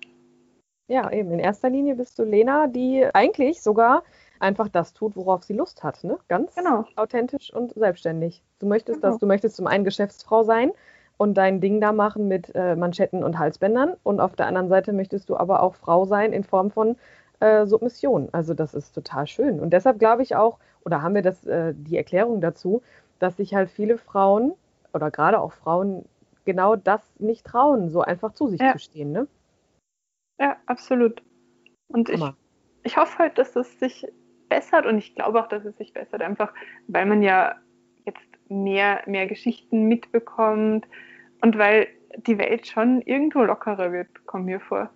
[0.89, 1.33] Ja, eben.
[1.33, 4.03] In erster Linie bist du Lena, die eigentlich sogar
[4.41, 6.03] einfach das tut, worauf sie Lust hat.
[6.05, 6.19] Ne?
[6.29, 6.85] Ganz Genau.
[6.97, 8.43] authentisch und selbstständig.
[8.59, 9.13] Du möchtest Genau.
[9.13, 10.73] das, du möchtest zum einen Geschäftsfrau sein
[11.17, 14.93] und dein Ding da machen mit äh, Manschetten und Halsbändern und auf der anderen Seite
[14.93, 16.97] möchtest du aber auch Frau sein in Form von
[17.43, 18.29] äh, Submission.
[18.33, 19.59] Also das ist total schön.
[19.61, 22.83] Und deshalb glaube ich auch, oder haben wir das, äh, die Erklärung dazu,
[23.19, 24.53] dass sich halt viele Frauen
[24.95, 26.05] oder gerade auch Frauen
[26.45, 28.73] genau das nicht trauen, so einfach zu sich Ja.
[28.73, 29.13] zu stehen.
[29.13, 29.27] Ne?
[30.41, 31.23] Ja, absolut.
[31.89, 32.23] Und ich,
[32.85, 34.07] ich hoffe halt, dass es sich
[34.49, 36.53] bessert und ich glaube auch, dass es sich bessert, einfach
[36.87, 37.57] weil man ja
[38.05, 40.87] jetzt mehr, mehr Geschichten mitbekommt
[41.41, 41.89] und weil
[42.27, 44.91] die Welt schon irgendwo lockerer wird, kommt mir vor.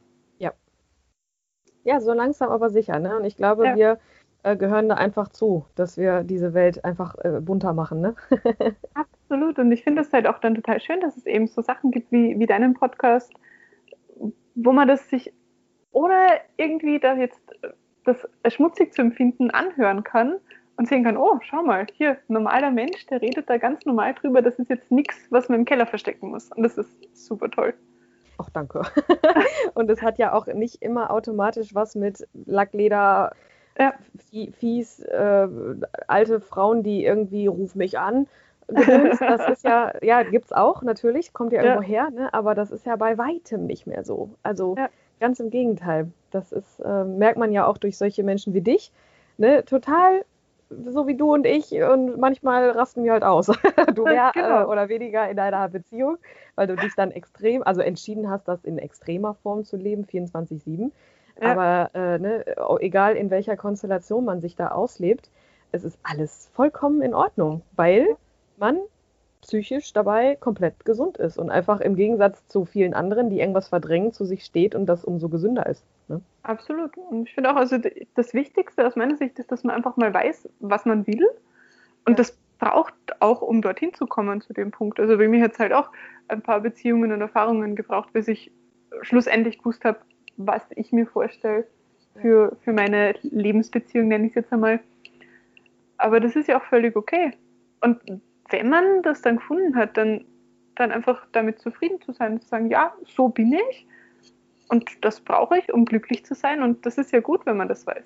[1.86, 2.98] Ja, so langsam aber sicher.
[2.98, 3.16] Ne?
[3.16, 3.76] Und ich glaube, Ja.
[3.76, 3.98] wir
[4.42, 8.00] äh, gehören da einfach zu, dass wir diese Welt einfach äh, bunter machen.
[8.00, 8.16] Ne?
[8.94, 9.58] Absolut.
[9.60, 12.10] Und ich finde es halt auch dann total schön, dass es eben so Sachen gibt
[12.10, 13.32] wie, wie deinen Podcast,
[14.56, 15.32] wo man das sich
[15.92, 17.68] ohne irgendwie da jetzt äh,
[18.04, 20.36] das als schmutzig zu empfinden anhören kann
[20.76, 24.42] und sehen kann, oh, schau mal, hier, normaler Mensch, der redet da ganz normal drüber,
[24.42, 26.50] das ist jetzt nichts, was man im Keller verstecken muss.
[26.52, 26.90] Und das ist
[27.26, 27.74] super toll.
[28.38, 28.82] Ach, danke.
[29.74, 33.32] Und es hat ja auch nicht immer automatisch was mit Lackleder,
[33.78, 33.92] Ja.
[34.58, 35.48] Fies, äh,
[36.06, 38.26] alte Frauen, die irgendwie ruf mich an.
[38.68, 39.18] Gedöns.
[39.20, 41.68] Das ist ja, ja, gibt's auch natürlich, kommt ja Ja.
[41.74, 42.34] irgendwo her, ne?
[42.34, 44.30] aber das ist ja bei weitem nicht mehr so.
[44.42, 44.88] Also Ja.
[45.20, 46.10] ganz im Gegenteil.
[46.32, 48.92] Das ist, äh, merkt man ja auch durch solche Menschen wie dich,
[49.38, 49.64] ne?
[49.64, 50.24] Total
[50.68, 53.46] so wie du und ich und manchmal rasten wir halt aus.
[53.94, 54.62] Du mehr Genau.
[54.62, 56.18] äh, oder weniger in deiner Beziehung,
[56.54, 60.90] weil du dich dann extrem, also entschieden hast, das in extremer Form zu leben, 24-7.
[61.40, 61.52] Ja.
[61.52, 62.44] Aber äh, ne,
[62.80, 65.30] egal in welcher Konstellation man sich da auslebt,
[65.72, 68.06] es ist alles vollkommen in Ordnung, weil
[68.56, 68.78] man
[69.42, 74.12] psychisch dabei komplett gesund ist und einfach im Gegensatz zu vielen anderen, die irgendwas verdrängen,
[74.12, 75.84] zu sich steht und das umso gesünder ist.
[76.08, 76.20] Ne?
[76.42, 76.96] Absolut.
[76.96, 77.76] Und ich finde auch, also
[78.14, 81.26] das Wichtigste aus meiner Sicht ist, dass man einfach mal weiß, was man will.
[82.04, 82.16] Und Ja.
[82.16, 84.98] das braucht auch, um dorthin zu kommen zu dem Punkt.
[84.98, 85.90] Also bei mir hat es halt auch
[86.28, 88.50] ein paar Beziehungen und Erfahrungen gebraucht, bis ich
[89.02, 89.98] schlussendlich gewusst habe,
[90.36, 91.66] was ich mir vorstelle
[92.20, 94.80] für, für meine Lebensbeziehung, nenne ich es jetzt einmal.
[95.98, 97.32] Aber das ist ja auch völlig okay.
[97.80, 98.00] Und
[98.50, 100.24] wenn man das dann gefunden hat, dann,
[100.74, 103.86] dann einfach damit zufrieden zu sein, zu sagen, ja, so bin ich.
[104.68, 106.62] Und das brauche ich, um glücklich zu sein.
[106.62, 108.04] Und das ist ja gut, wenn man das weiß.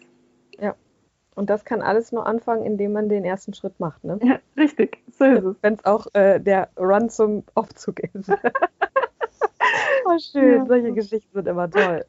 [1.41, 4.05] Und das kann alles nur anfangen, indem man den ersten Schritt macht.
[4.05, 4.19] Ne?
[4.23, 5.57] Ja, richtig, so ist es.
[5.63, 8.29] Wenn es auch äh, der Run zum Aufzug ist.
[10.05, 10.67] oh, schön, Ja.
[10.67, 12.05] solche Geschichten sind immer toll.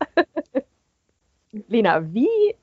[1.51, 2.55] Lena, wie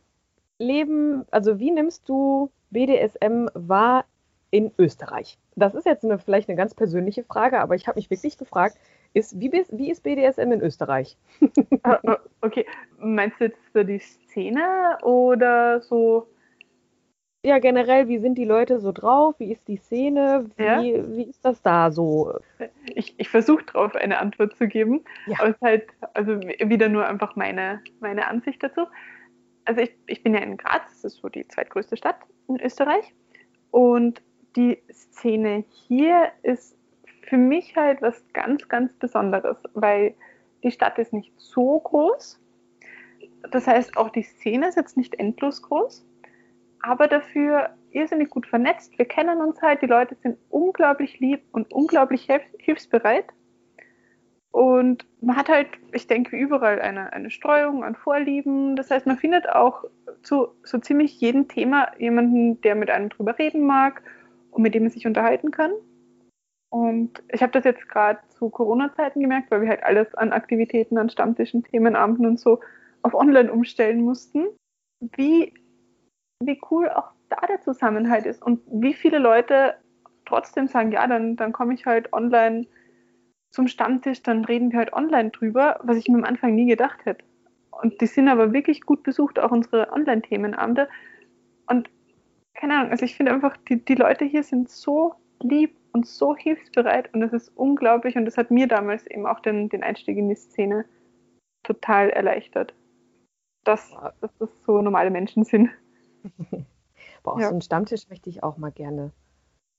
[0.58, 4.04] leben, also wie nimmst du BDSM wahr
[4.50, 5.38] in Österreich?
[5.56, 8.78] Das ist jetzt eine, vielleicht eine ganz persönliche Frage, aber ich habe mich wirklich gefragt,
[9.14, 11.16] ist, wie, wie ist BDSM in Österreich?
[11.82, 12.66] Ah, ah, Okay,
[12.98, 16.26] meinst du jetzt so die Szene oder so?
[17.44, 19.36] Ja, generell, wie sind die Leute so drauf?
[19.38, 20.50] Wie ist die Szene?
[20.56, 20.82] Wie, Ja.
[20.82, 22.34] wie ist das da so?
[22.94, 25.36] Ich, ich versuche darauf eine Antwort zu geben, Ja.
[25.38, 28.86] aber es ist halt also wieder nur einfach meine, meine Ansicht dazu.
[29.64, 32.16] Also ich, ich bin ja in Graz, das ist so die zweitgrößte Stadt
[32.48, 33.14] in Österreich
[33.70, 34.20] und
[34.56, 36.76] die Szene hier ist
[37.22, 40.14] für mich halt was ganz, ganz Besonderes, weil
[40.62, 42.40] die Stadt ist nicht so groß.
[43.50, 46.04] Das heißt, auch die Szene ist jetzt nicht endlos groß,
[46.80, 48.98] aber dafür irrsinnig gut vernetzt.
[48.98, 53.26] Wir kennen uns halt, die Leute sind unglaublich lieb und unglaublich hilf hilfsbereit.
[54.50, 58.76] Und man hat halt, ich denke, überall eine, eine Streuung an Vorlieben.
[58.76, 59.84] Das heißt, man findet auch
[60.22, 64.02] zu so ziemlich jedem Thema jemanden, der mit einem drüber reden mag
[64.58, 65.72] mit dem man sich unterhalten kann.
[66.70, 70.98] Und ich habe das jetzt gerade zu Corona-Zeiten gemerkt, weil wir halt alles an Aktivitäten,
[70.98, 72.60] an Stammtischen, Themenabenden und so
[73.02, 74.46] auf online umstellen mussten,
[75.00, 75.54] wie,
[76.42, 79.74] wie cool auch da der Zusammenhalt ist und wie viele Leute
[80.26, 82.66] trotzdem sagen, ja, dann, dann komme ich halt online
[83.50, 87.04] zum Stammtisch, dann reden wir halt online drüber, was ich mir am Anfang nie gedacht
[87.06, 87.24] hätte.
[87.70, 90.88] Und die sind aber wirklich gut besucht, auch unsere Online-Themenabende.
[91.66, 91.88] Und
[92.58, 96.34] keine Ahnung, also ich finde einfach, die, die Leute hier sind so lieb und so
[96.36, 100.16] hilfsbereit und das ist unglaublich und das hat mir damals eben auch den, den Einstieg
[100.18, 100.84] in die Szene
[101.62, 102.74] total erleichtert.
[103.64, 103.90] Dass,
[104.20, 105.70] dass das so normale Menschen sind.
[107.22, 107.46] Boah, auf Ja.
[107.48, 109.12] so einen Stammtisch möchte ich auch mal gerne.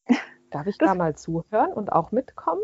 [0.52, 2.62] Darf ich Das- da mal zuhören und auch mitkommen?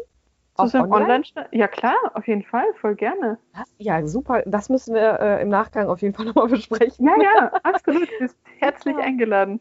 [0.58, 1.24] Zu so einem online?
[1.36, 1.50] Online?
[1.52, 3.38] Ja klar, auf jeden Fall, voll gerne.
[3.54, 4.42] Das, ja, super.
[4.46, 7.06] Das müssen wir äh, im Nachgang auf jeden Fall nochmal besprechen.
[7.06, 8.08] Ja, ja, absolut.
[8.10, 9.04] Du bist herzlich Ja.
[9.04, 9.60] eingeladen.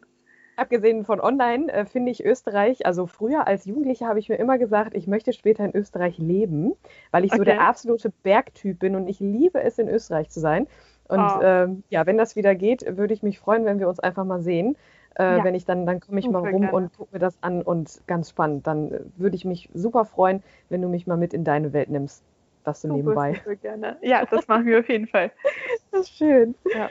[0.57, 4.57] Abgesehen von online äh, finde ich Österreich, also früher als Jugendliche habe ich mir immer
[4.57, 6.73] gesagt, ich möchte später in Österreich leben,
[7.11, 7.45] weil ich so Okay.
[7.45, 10.67] der absolute Bergtyp bin und ich liebe es, in Österreich zu sein.
[11.07, 11.63] Und Ah.
[11.63, 14.41] ähm, ja, wenn das wieder geht, würde ich mich freuen, wenn wir uns einfach mal
[14.41, 14.75] sehen.
[15.19, 15.43] Äh, Ja.
[15.43, 16.75] Wenn ich dann, dann komme ich mal Super rum gerne.
[16.75, 18.65] und gucke mir das an und ganz spannend.
[18.67, 21.89] Dann äh, würde ich mich super freuen, wenn du mich mal mit in deine Welt
[21.89, 22.23] nimmst.
[22.63, 23.35] Das so nebenbei.
[23.35, 23.97] Super, gerne.
[24.01, 25.31] Ja, das machen wir auf jeden Fall.
[25.91, 26.55] Das ist schön.
[26.73, 26.89] Ja.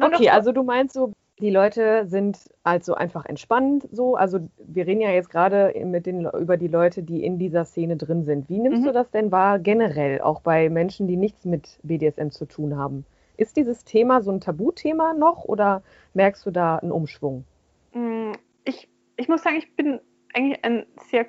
[0.00, 4.16] Okay, so- also du meinst so, die Leute sind also einfach entspannt so.
[4.16, 7.96] Also wir reden ja jetzt gerade mit den, über die Leute, die in dieser Szene
[7.96, 8.48] drin sind.
[8.48, 8.86] Wie nimmst Mhm.
[8.86, 13.04] du das denn wahr generell, auch bei Menschen, die nichts mit BDSM zu tun haben?
[13.36, 15.82] Ist dieses Thema so ein Tabuthema noch oder
[16.14, 17.44] merkst du da einen Umschwung?
[17.92, 18.32] Mm,
[18.64, 20.00] Ich, ich muss sagen, ich bin
[20.32, 21.26] eigentlich ein sehr.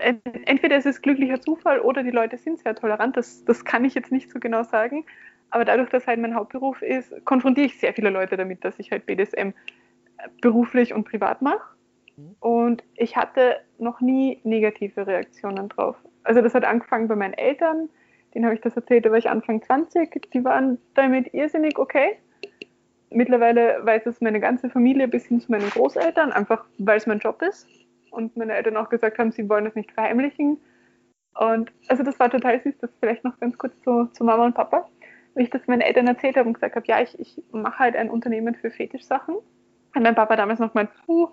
[0.00, 3.16] en- Entweder es ist glücklicher Zufall oder die Leute sind sehr tolerant.
[3.16, 5.04] Das, das kann ich jetzt nicht so genau sagen.
[5.50, 8.92] Aber dadurch, dass halt mein Hauptberuf ist, konfrontiere ich sehr viele Leute damit, dass ich
[8.92, 9.50] halt BDSM
[10.40, 11.74] beruflich und privat mache.
[12.40, 15.96] Und ich hatte noch nie negative Reaktionen drauf.
[16.22, 17.88] Also das hat angefangen bei meinen Eltern,
[18.34, 22.18] denen habe ich das erzählt, da war ich Anfang 20, die waren damit irrsinnig okay.
[23.10, 27.18] Mittlerweile weiß es meine ganze Familie bis hin zu meinen Großeltern, einfach weil es mein
[27.18, 27.66] Job ist.
[28.10, 30.58] Und meine Eltern auch gesagt haben, sie wollen das nicht verheimlichen.
[31.38, 34.54] Und also das war total süß, das vielleicht noch ganz kurz zu, zu Mama und
[34.54, 34.88] Papa.
[35.34, 37.96] Wie ich das meinen Eltern erzählt habe und gesagt habe, ja, ich, ich mache halt
[37.96, 39.36] ein Unternehmen für Fetischsachen.
[39.94, 41.28] Und mein Papa damals noch meint, puh,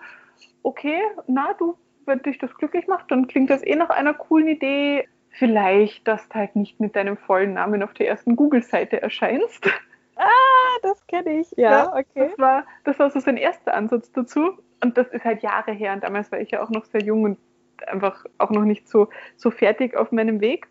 [0.64, 4.48] okay, na du, wenn dich das glücklich macht, dann klingt das eh nach einer coolen
[4.48, 5.08] Idee.
[5.30, 9.68] Vielleicht, dass du halt nicht mit deinem vollen Namen auf der ersten Google-Seite erscheinst.
[10.16, 11.52] Ah, das kenne ich.
[11.58, 12.06] Ja, okay.
[12.16, 14.58] Das war, das war so sein erster Ansatz dazu.
[14.84, 15.94] Und das ist halt Jahre her.
[15.94, 17.38] Und damals war ich ja auch noch sehr jung und
[17.86, 20.68] einfach auch noch nicht so, so fertig auf meinem Weg.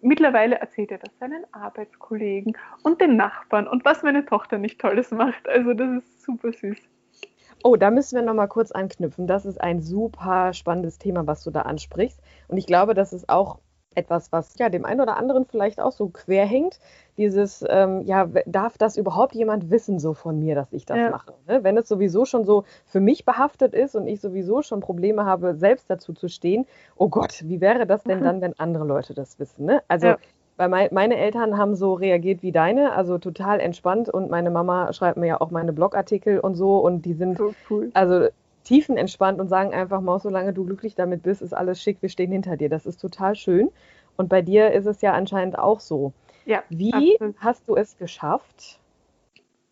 [0.00, 5.10] Mittlerweile erzählt er das seinen Arbeitskollegen und den Nachbarn und was meine Tochter nicht Tolles
[5.10, 5.48] macht.
[5.48, 6.78] Also das ist super süß.
[7.64, 9.26] Oh, da müssen wir noch mal kurz anknüpfen.
[9.26, 12.20] Das ist ein super spannendes Thema, was du da ansprichst.
[12.48, 13.58] Und ich glaube, das ist auch
[13.96, 16.78] etwas, was ja dem einen oder anderen vielleicht auch so quer hängt.
[17.16, 21.10] Dieses, ähm, ja, darf das überhaupt jemand wissen, so von mir, dass ich das Ja.
[21.10, 21.32] mache?
[21.48, 21.64] Ne?
[21.64, 25.54] Wenn es sowieso schon so für mich behaftet ist und ich sowieso schon Probleme habe,
[25.56, 29.38] selbst dazu zu stehen, oh Gott, wie wäre das denn dann, wenn andere Leute das
[29.38, 29.64] wissen?
[29.66, 29.82] Ne?
[29.88, 30.18] Also, Ja.
[30.58, 34.92] weil mein, meine Eltern haben so reagiert wie deine, also total entspannt und meine Mama
[34.92, 37.90] schreibt mir ja auch meine Blogartikel und so und die sind So cool.
[37.94, 38.28] also
[38.66, 42.32] tiefenentspannt und sagen einfach mal, solange du glücklich damit bist, ist alles schick, wir stehen
[42.32, 42.68] hinter dir.
[42.68, 43.70] Das ist total schön.
[44.16, 46.12] Und bei dir ist es ja anscheinend auch so.
[46.44, 47.36] Ja, Wie absolut.
[47.40, 48.80] hast du es geschafft,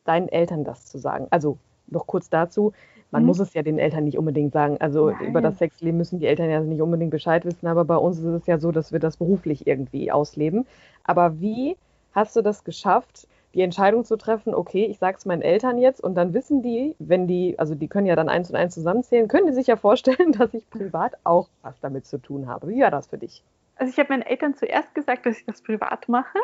[0.04, 1.26] deinen Eltern das zu sagen?
[1.30, 2.72] Also noch kurz dazu,
[3.11, 3.28] man Mhm.
[3.28, 4.78] muss es ja den Eltern nicht unbedingt sagen.
[4.80, 5.26] Also Nein.
[5.28, 8.24] über das Sexleben müssen die Eltern ja nicht unbedingt Bescheid wissen, aber bei uns ist
[8.24, 10.66] es ja so, dass wir das beruflich irgendwie ausleben.
[11.04, 11.76] Aber wie
[12.12, 16.01] hast du das geschafft, die Entscheidung zu treffen, okay, ich sage es meinen Eltern jetzt
[16.03, 19.29] und dann wissen die, wenn die, also die können ja dann eins und eins zusammenzählen,
[19.29, 22.69] können die sich ja vorstellen, dass ich privat auch was damit zu tun habe.
[22.69, 23.43] Wie war das für dich?
[23.77, 26.38] Also ich habe meinen Eltern zuerst gesagt, dass ich das privat mache.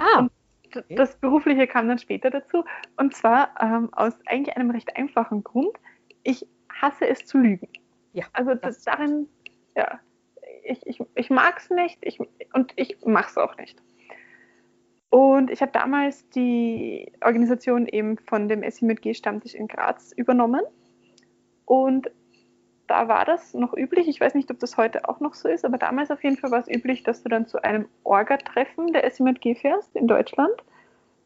[0.00, 0.28] Ah,
[0.74, 2.64] D- Das Berufliche kam dann später dazu.
[2.96, 5.76] Und zwar ähm, aus eigentlich einem recht einfachen Grund.
[6.22, 7.68] Ich hasse es zu lügen.
[8.12, 9.28] Ja, Also das, darin,
[9.76, 10.00] ja,
[10.64, 12.18] ich, ich, ich mag es nicht ich,
[12.52, 13.80] und ich mache es auch nicht.
[15.10, 20.12] Und ich habe damals die Organisation eben von dem SI mit G Stammtisch in Graz
[20.12, 20.62] übernommen.
[21.64, 22.10] Und
[22.86, 24.08] da war das noch üblich.
[24.08, 26.50] Ich weiß nicht, ob das heute auch noch so ist, aber damals auf jeden Fall
[26.50, 30.06] war es üblich, dass du dann zu einem Orga-Treffen der SI mit G fährst in
[30.06, 30.54] Deutschland,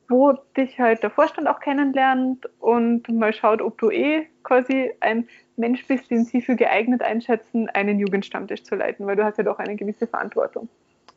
[0.09, 5.29] wo dich halt der Vorstand auch kennenlernt und mal schaut, ob du eh quasi ein
[5.57, 9.45] Mensch bist, den sie für geeignet einschätzen, einen Jugendstammtisch zu leiten, weil du hast ja
[9.45, 10.69] doch eine gewisse Verantwortung.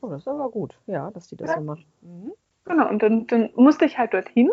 [0.02, 1.56] oh, das ist aber gut, ja, dass die das Ja.
[1.58, 1.86] so machen.
[2.02, 2.34] Mhm.
[2.66, 4.52] Genau, und dann, dann musste ich halt dorthin.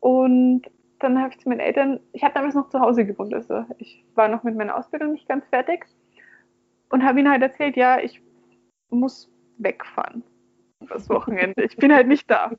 [0.00, 0.62] Und
[0.98, 4.04] dann habe ich zu meinen Eltern, ich habe damals noch zu Hause gewohnt, also ich
[4.14, 5.84] war noch mit meiner Ausbildung nicht ganz fertig
[6.90, 8.22] und habe ihnen halt erzählt, ja, ich
[8.88, 10.22] muss wegfahren
[10.88, 11.62] das Wochenende.
[11.62, 12.52] Ich bin halt nicht da.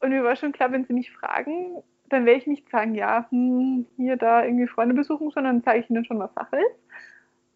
[0.00, 3.26] Und mir war schon klar, wenn sie mich fragen, dann werde ich nicht sagen, ja,
[3.30, 6.78] hm, hier, da irgendwie Freunde besuchen, sondern zeige ich ihnen schon, was Sache ist.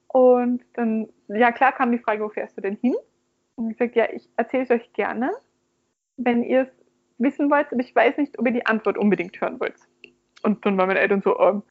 [0.08, 2.94] Und dann, ja klar, kam die Frage, wo fährst du denn hin?
[3.56, 5.32] Und ich gesagt, ja, ich erzähle es euch gerne,
[6.16, 6.68] wenn ihr es
[7.18, 9.76] wissen wollt, aber ich weiß nicht, ob ihr die Antwort unbedingt hören wollt.
[10.42, 11.62] Und dann waren meine Eltern so, ähm,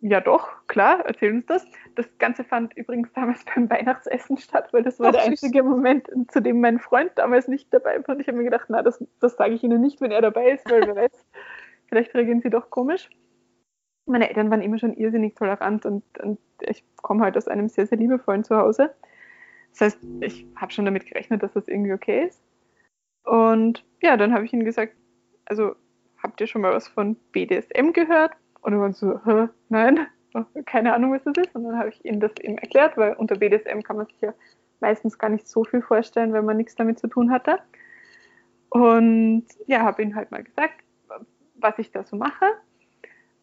[0.00, 1.66] ja doch, klar, erzähl uns das.
[1.94, 6.40] Das Ganze fand übrigens damals beim Weihnachtsessen statt, weil das war der einzige Moment, zu
[6.40, 8.14] dem mein Freund damals nicht dabei war.
[8.14, 10.52] Und ich habe mir gedacht, na, das, das sage ich Ihnen nicht, wenn er dabei
[10.52, 11.26] ist, weil wer weiß,
[11.88, 13.10] vielleicht reagieren Sie doch komisch.
[14.06, 17.86] Meine Eltern waren immer schon irrsinnig tolerant und, und ich komme halt aus einem sehr,
[17.86, 18.94] sehr liebevollen Zuhause.
[19.70, 22.42] Das heißt, ich habe schon damit gerechnet, dass das irgendwie okay ist.
[23.24, 24.94] Und ja, dann habe ich ihnen gesagt,
[25.46, 25.74] also
[26.22, 28.32] habt ihr schon mal was von BDSM gehört?
[28.62, 30.06] Und dann waren sie so, Hä, nein,
[30.66, 31.54] keine Ahnung, was das ist.
[31.54, 34.34] Und dann habe ich ihnen das eben erklärt, weil unter BDSM kann man sich ja
[34.80, 37.58] meistens gar nicht so viel vorstellen, wenn man nichts damit zu tun hatte.
[38.70, 40.74] Und ja, habe ihnen halt mal gesagt,
[41.56, 42.46] was ich da so mache.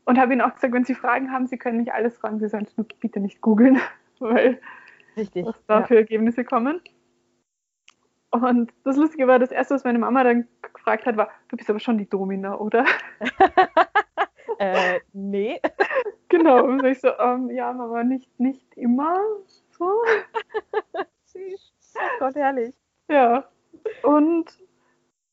[0.05, 2.47] Und habe ihnen auch gesagt, wenn sie Fragen haben, sie können mich alles fragen, sie
[2.47, 3.79] sollen es nur bitte nicht googeln,
[4.19, 4.59] weil
[5.17, 5.45] Richtig.
[5.45, 6.82] was da für Ergebnisse kommen.
[8.30, 11.69] Und das Lustige war, das erste, was meine Mama dann gefragt hat, war, du bist
[11.69, 12.86] aber schon die Domina, oder?
[14.60, 15.60] äh, nee.
[16.30, 16.62] Genau.
[16.65, 19.17] Und ich so, ähm, ja, Mama, nicht, nicht immer
[19.69, 20.03] so.
[21.23, 21.73] Süß.
[22.19, 22.75] Gott, herrlich.
[23.08, 23.45] Ja.
[24.03, 24.45] Und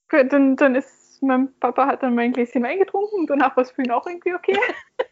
[0.09, 3.71] dann, dann ist mein Papa hat dann mein Gläschen Wein getrunken und danach war es
[3.71, 4.59] für ihn auch irgendwie okay.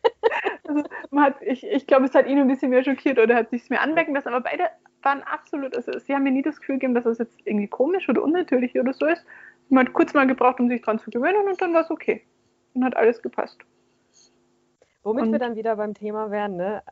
[0.68, 3.50] also man hat, ich, ich glaube, es hat ihn ein bisschen mehr schockiert oder hat
[3.50, 4.64] sich es mir anmerken lassen, aber beide
[5.02, 7.68] waren absolut, also sie haben mir nie das Gefühl gegeben, dass es das jetzt irgendwie
[7.68, 9.24] komisch oder unnatürlich oder so ist.
[9.68, 12.22] Man hat kurz mal gebraucht, um sich dran zu gewöhnen und dann war es okay.
[12.74, 13.58] Dann hat alles gepasst.
[15.02, 16.82] Womit Und- wir dann wieder beim Thema wären, ne?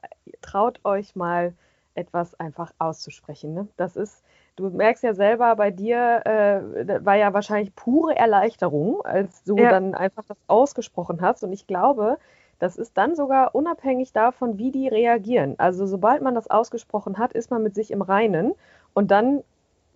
[0.41, 1.55] traut euch mal
[1.95, 3.55] etwas einfach auszusprechen.
[3.55, 3.69] Ne?
[3.77, 4.25] Das ist,
[4.57, 9.69] du merkst ja selber, bei dir äh, war ja wahrscheinlich pure Erleichterung, als du Ja.
[9.69, 11.43] dann einfach das ausgesprochen hast.
[11.45, 12.19] Und ich glaube,
[12.59, 15.55] das ist dann sogar unabhängig davon, wie die reagieren.
[15.59, 18.53] Also sobald man das ausgesprochen hat, ist man mit sich im Reinen
[18.95, 19.43] und dann,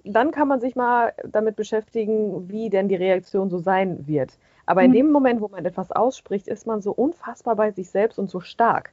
[0.05, 4.39] dann kann man sich mal damit beschäftigen, wie denn die Reaktion so sein wird.
[4.67, 4.93] Aber in Mhm.
[4.93, 8.41] dem Moment, wo man etwas ausspricht, ist man so unfassbar bei sich selbst und so
[8.41, 8.93] stark.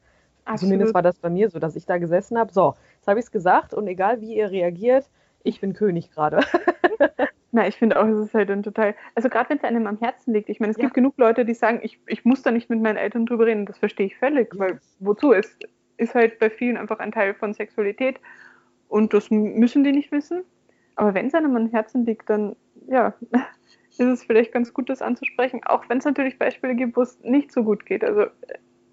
[0.53, 0.93] Zumindest Absolut.
[0.93, 2.51] war das bei mir so, dass ich da gesessen habe.
[2.53, 5.09] So, jetzt habe ich es gesagt und egal wie ihr reagiert,
[5.43, 6.39] ich bin König gerade.
[7.51, 9.99] Na, ich finde auch, es ist halt ein total, also gerade wenn es einem am
[9.99, 10.49] Herzen liegt.
[10.49, 10.83] Ich meine, es Ja.
[10.83, 13.65] gibt genug Leute, die sagen, ich, ich muss da nicht mit meinen Eltern drüber reden.
[13.65, 15.33] Das verstehe ich völlig, weil wozu?
[15.33, 15.57] Es
[15.97, 18.19] ist halt bei vielen einfach ein Teil von Sexualität
[18.87, 20.43] und das müssen die nicht wissen.
[20.95, 22.55] Aber wenn es einem am Herzen liegt, dann
[22.87, 23.13] ja,
[23.89, 27.19] ist es vielleicht ganz gut, das anzusprechen, auch wenn es natürlich Beispiele gibt, wo es
[27.21, 28.03] nicht so gut geht.
[28.03, 28.27] Also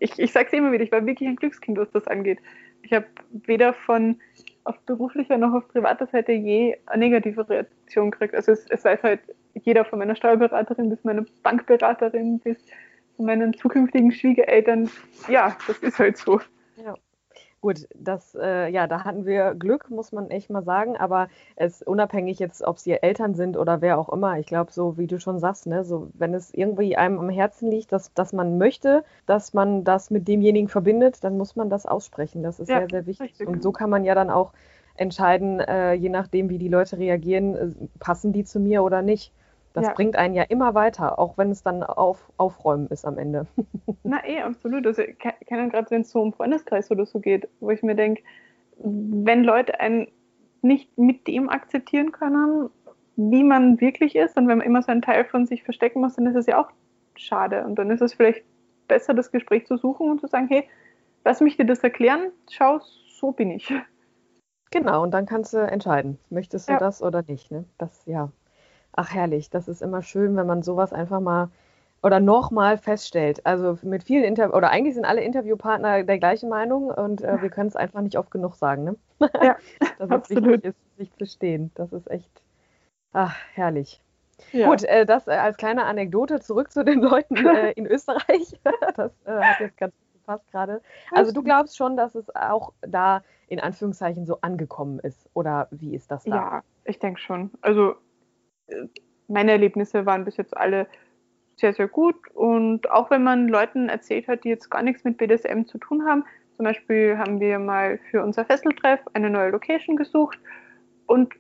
[0.01, 2.39] ich, ich sage es immer wieder, ich war wirklich ein Glückskind, was das angeht.
[2.83, 4.21] Ich habe weder von
[4.69, 8.35] auf beruflicher noch auf privater Seite je eine negative Reaktion gekriegt.
[8.35, 9.21] Also es, es weiß halt
[9.55, 12.59] jeder von meiner Steuerberaterin bis meine Bankberaterin bis
[13.17, 14.91] meinen zukünftigen Schwiegereltern.
[15.29, 16.41] Ja, das ist halt so.
[17.61, 21.83] Gut, das, äh, ja, da hatten wir Glück, muss man echt mal sagen, aber es
[21.83, 25.19] unabhängig jetzt, ob sie Eltern sind oder wer auch immer, ich glaube, so wie du
[25.19, 29.03] schon sagst, ne, so wenn es irgendwie einem am Herzen liegt, dass, dass man möchte,
[29.27, 32.45] dass man das mit demjenigen verbindet, dann muss man das aussprechen.
[32.45, 33.31] Das ist Ja, sehr, sehr wichtig.
[33.31, 33.49] richtig.
[33.49, 34.53] Und so kann man ja dann auch
[34.95, 39.33] entscheiden, äh, je nachdem, wie die Leute reagieren, äh, passen die zu mir oder nicht.
[39.75, 39.93] Das Ja.
[39.93, 43.47] bringt einen ja immer weiter, auch wenn es dann auf, aufräumen ist am Ende.
[44.03, 44.87] Na eh, absolut.
[44.87, 47.83] Also ich ke- kenne gerade, wenn es so um Freundeskreis oder so geht, wo ich
[47.83, 48.23] mir denke,
[48.79, 50.09] wenn Leute einen
[50.63, 52.71] nicht mit dem akzeptieren können,
[53.17, 56.17] wie man wirklich ist, und wenn man immer so einen Teil von sich verstecken muss,
[56.17, 56.71] dann ist es ja auch
[57.17, 57.65] schade.
[57.65, 58.45] Und dann ist es vielleicht
[58.87, 60.69] besser, das Gespräch zu suchen und zu sagen, hey,
[61.25, 62.79] lass mich dir das erklären, schau,
[63.19, 63.73] so bin ich.
[64.71, 66.79] Genau, und dann kannst du entscheiden, möchtest du Ja.
[66.79, 67.65] das oder nicht, ne?
[67.79, 68.31] Das, ja.
[69.01, 69.49] Ach, herrlich.
[69.49, 71.51] Das ist immer schön, wenn man sowas einfach mal
[72.03, 73.47] oder nochmal feststellt.
[73.47, 77.49] Also mit vielen Interviews, oder eigentlich sind alle Interviewpartner der gleichen Meinung und äh, wir
[77.49, 78.97] können es einfach nicht oft genug sagen, ne?
[79.41, 80.65] Ja, Dass es absolut.
[80.65, 81.71] wichtig ist, sich zu stehen.
[81.77, 82.43] Das ist echt,
[83.13, 84.03] ach, herrlich.
[84.51, 84.69] Ja.
[84.69, 88.59] Gut, äh, das äh, als kleine Anekdote zurück zu den Leuten äh, in Österreich.
[88.97, 90.83] das äh, hat jetzt ganz gut gepasst gerade.
[91.13, 95.31] Also du glaubst schon, dass es auch da in Anführungszeichen so angekommen ist?
[95.35, 96.35] Oder wie ist das da?
[96.35, 97.53] Ja, ich denke schon.
[97.61, 97.95] Also
[99.29, 100.87] meine Erlebnisse waren bis jetzt alle
[101.57, 102.17] sehr, sehr gut.
[102.35, 106.05] Und auch wenn man Leuten erzählt hat, die jetzt gar nichts mit BDSM zu tun
[106.07, 106.25] haben,
[106.57, 110.39] zum Beispiel haben wir mal für unser Fesseltreff eine neue Location gesucht
[111.07, 111.35] und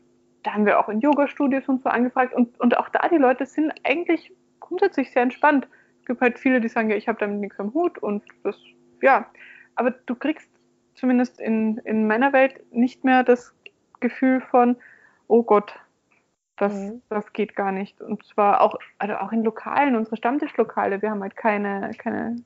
[0.44, 3.44] da haben wir auch in Yoga-Studios und so angefragt und, und auch da die Leute
[3.44, 5.66] sind eigentlich grundsätzlich sehr entspannt.
[6.00, 8.56] Es gibt halt viele, die sagen, ja, ich habe damit nichts am Hut und das,
[9.02, 9.26] ja.
[9.74, 10.48] Aber du kriegst
[10.94, 13.54] zumindest in, in meiner Welt nicht mehr das
[14.00, 14.76] Gefühl von,
[15.26, 15.74] oh Gott,
[16.58, 17.02] das, Mhm.
[17.08, 18.00] das geht gar nicht.
[18.00, 21.00] Und zwar auch, also auch in Lokalen, unsere Stammtischlokale.
[21.02, 22.36] Wir haben halt keine, keine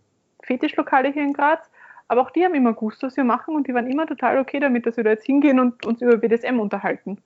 [0.43, 1.71] Fetischlokale hier in Graz,
[2.09, 4.61] aber auch die haben immer gewusst, was wir machen und die waren immer total okay
[4.61, 7.19] damit, dass wir da jetzt hingehen und uns über BDSM unterhalten.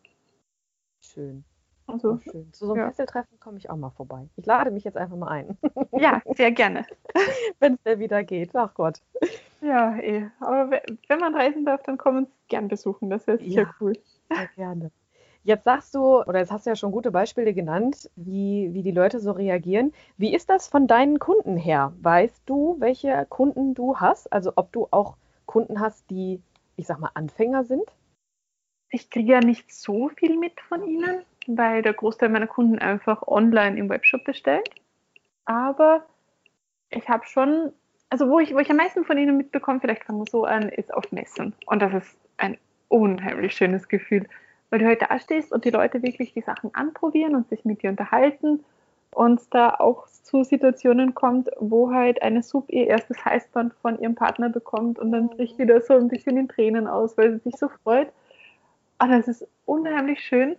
[1.00, 1.44] Schön.
[1.88, 2.52] Also, Oh, schön.
[2.52, 2.88] Zu so einem ja.
[2.88, 4.28] Fesseltreffen komme ich auch mal vorbei.
[4.36, 5.56] Ich lade mich jetzt einfach mal ein,
[5.92, 6.84] ja, sehr gerne.
[7.60, 8.54] wenn es denn wieder geht.
[8.56, 9.00] Ach Gott.
[9.60, 10.26] Ja, eh.
[10.40, 13.08] Aber we- wenn man reisen darf, dann kommen uns gern besuchen.
[13.08, 13.74] Das wäre sicher Ja.
[13.80, 13.92] cool.
[14.32, 14.90] Sehr gerne.
[15.46, 18.90] Jetzt sagst du, oder jetzt hast du ja schon gute Beispiele genannt, wie, wie die
[18.90, 19.94] Leute so reagieren.
[20.16, 21.92] Wie ist das von deinen Kunden her?
[22.02, 24.32] Weißt du, welche Kunden du hast?
[24.32, 25.16] Also ob du auch
[25.46, 26.42] Kunden hast, die,
[26.74, 27.84] ich sag mal, Anfänger sind?
[28.90, 33.22] Ich kriege ja nicht so viel mit von ihnen, weil der Großteil meiner Kunden einfach
[33.28, 34.68] online im Webshop bestellt.
[35.44, 36.04] Aber
[36.90, 37.72] ich habe schon,
[38.10, 40.70] also wo ich, wo ich am meisten von ihnen mitbekomme, vielleicht fangen wir so an,
[40.70, 41.54] ist auf Messen.
[41.66, 44.26] Und das ist ein unheimlich schönes Gefühl,
[44.70, 47.82] weil du halt da stehst und die Leute wirklich die Sachen anprobieren und sich mit
[47.82, 48.64] dir unterhalten
[49.12, 53.98] und es da auch zu Situationen kommt, wo halt eine Sub ihr erstes Heißband von
[53.98, 57.38] ihrem Partner bekommt und dann bricht wieder so ein bisschen in Tränen aus, weil sie
[57.50, 58.08] sich so freut.
[58.98, 60.56] Aber ah, das ist unheimlich schön.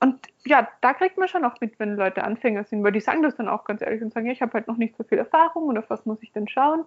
[0.00, 3.22] Und ja, da kriegt man schon auch mit, wenn Leute Anfänger sind, weil die sagen
[3.22, 5.18] das dann auch ganz ehrlich und sagen, ja, ich habe halt noch nicht so viel
[5.18, 6.84] Erfahrung und auf was muss ich denn schauen.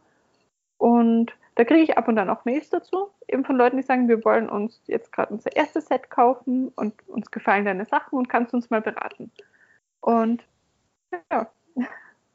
[0.77, 4.07] Und da kriege ich ab und an auch Mails dazu, eben von Leuten, die sagen,
[4.07, 8.29] wir wollen uns jetzt gerade unser erstes Set kaufen und uns gefallen deine Sachen und
[8.29, 9.31] kannst uns mal beraten.
[10.01, 10.43] Und
[11.31, 11.49] ja,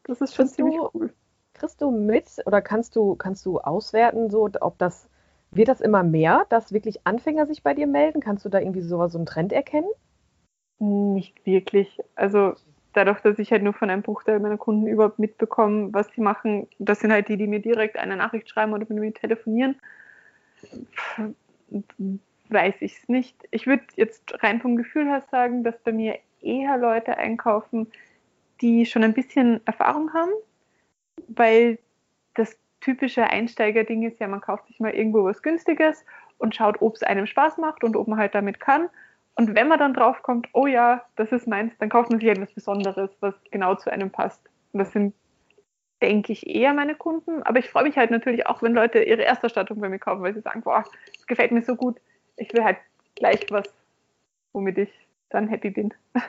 [0.04, 1.12] das ist schon kriegst ziemlich du, cool.
[1.54, 5.08] Kriegst du mit oder kannst du, kannst du auswerten, so, ob das,
[5.50, 8.20] wird das immer mehr, dass wirklich Anfänger sich bei dir melden?
[8.20, 9.90] Kannst du da irgendwie so, so einen Trend erkennen?
[10.78, 11.98] Nicht wirklich.
[12.14, 12.54] Also
[12.92, 16.66] dadurch, dass ich halt nur von einem Bruchteil meiner Kunden überhaupt mitbekomme, was sie machen,
[16.78, 19.76] das sind halt die, die mir direkt eine Nachricht schreiben oder mit mir telefonieren,
[22.48, 23.36] weiß ich es nicht.
[23.50, 27.90] Ich würde jetzt rein vom Gefühl her sagen, dass bei mir eher Leute einkaufen,
[28.60, 30.32] die schon ein bisschen Erfahrung haben,
[31.28, 31.78] weil
[32.34, 36.04] das typische Einsteigerding ist ja, man kauft sich mal irgendwo was Günstiges
[36.38, 38.88] und schaut, ob es einem Spaß macht und ob man halt damit kann.
[39.38, 42.28] Und wenn man dann drauf kommt, oh ja, das ist meins, dann kauft man sich
[42.28, 44.42] etwas Besonderes, was genau zu einem passt.
[44.72, 45.14] Und das sind,
[46.02, 47.44] denke ich, eher meine Kunden.
[47.44, 50.34] Aber ich freue mich halt natürlich auch, wenn Leute ihre Erstausstattung bei mir kaufen, weil
[50.34, 50.82] sie sagen, boah,
[51.14, 51.98] das gefällt mir so gut.
[52.36, 52.78] Ich will halt
[53.14, 53.72] gleich was,
[54.52, 54.90] womit ich
[55.30, 55.94] dann happy bin.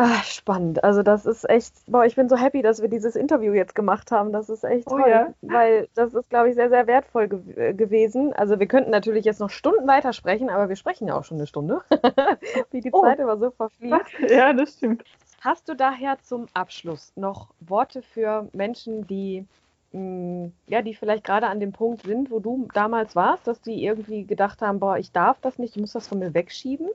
[0.00, 0.84] Ach, spannend.
[0.84, 4.12] Also das ist echt, boah, ich bin so happy, dass wir dieses Interview jetzt gemacht
[4.12, 4.32] haben.
[4.32, 5.34] Das ist echt oh toll, oh, ja.
[5.40, 8.32] weil das ist, glaube ich, sehr, sehr wertvoll ge äh, gewesen.
[8.32, 11.48] Also wir könnten natürlich jetzt noch Stunden weitersprechen, aber wir sprechen ja auch schon eine
[11.48, 11.80] Stunde,
[12.70, 13.02] wie die oh.
[13.02, 14.06] Zeit immer so verfliegt.
[14.30, 15.02] Ja, das stimmt.
[15.40, 19.46] Hast du daher zum Abschluss noch Worte für Menschen, die
[19.90, 23.60] mh, mm, ja, die vielleicht gerade an dem Punkt sind, wo du damals warst, dass
[23.60, 26.88] die irgendwie gedacht haben, boah, ich darf das nicht, ich muss das von mir wegschieben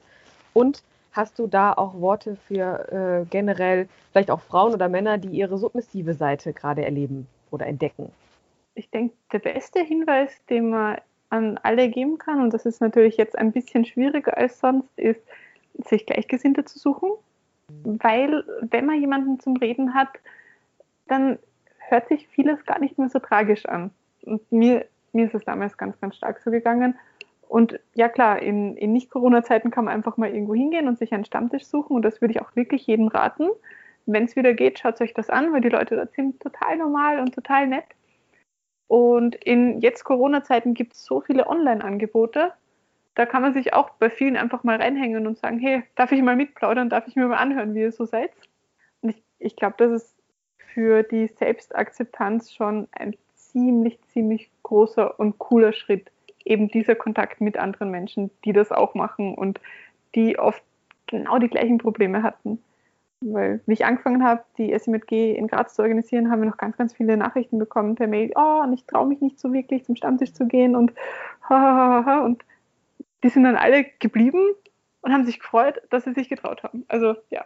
[0.54, 0.84] und
[1.14, 5.58] Hast du da auch Worte für äh, generell vielleicht auch Frauen oder Männer, die ihre
[5.58, 8.12] submissive Seite gerade erleben oder entdecken?
[8.74, 10.98] Ich denke, der beste Hinweis, den man
[11.30, 15.22] an alle geben kann, und das ist natürlich jetzt ein bisschen schwieriger als sonst, ist,
[15.86, 17.12] sich Gleichgesinnte zu suchen.
[17.68, 18.00] Mhm.
[18.02, 20.10] Weil, wenn man jemanden zum Reden hat,
[21.08, 21.38] dann
[21.78, 23.92] hört sich vieles gar nicht mehr so tragisch an.
[24.24, 26.96] Und mir, mir ist es damals ganz, ganz stark so gegangen.
[27.54, 31.24] Und ja klar, in, in Nicht-Corona-Zeiten kann man einfach mal irgendwo hingehen und sich einen
[31.24, 31.96] Stammtisch suchen.
[31.96, 33.48] Und das würde ich auch wirklich jedem raten.
[34.08, 37.20] Wenn es wieder geht, schaut euch das an, weil die Leute dort sind total normal
[37.20, 37.86] und total nett.
[38.88, 42.54] Und in jetzt Corona-Zeiten gibt es so viele Online-Angebote.
[43.14, 46.24] Da kann man sich auch bei vielen einfach mal reinhängen und sagen, hey, darf ich
[46.24, 48.32] mal mitplaudern, darf ich mir mal anhören, wie ihr so seid?
[49.02, 50.16] Und ich, ich glaube, das ist
[50.74, 56.10] für die Selbstakzeptanz schon ein ziemlich, ziemlich großer und cooler Schritt
[56.46, 59.60] eben dieser Kontakt mit anderen Menschen, die das auch machen und
[60.16, 60.64] die oft
[61.08, 62.62] genau die gleichen Probleme hatten.
[63.22, 66.76] Weil, wie ich angefangen habe, die SMG in Graz zu organisieren, haben wir noch ganz,
[66.76, 68.32] ganz viele Nachrichten bekommen per Mail.
[68.36, 70.92] Oh, und ich traue mich nicht so wirklich zum Stammtisch zu gehen und
[71.50, 72.44] ha, ha, ha, und
[73.24, 74.42] die sind dann alle geblieben
[75.02, 76.84] und haben sich gefreut, dass sie sich getraut haben.
[76.90, 77.46] Also ja,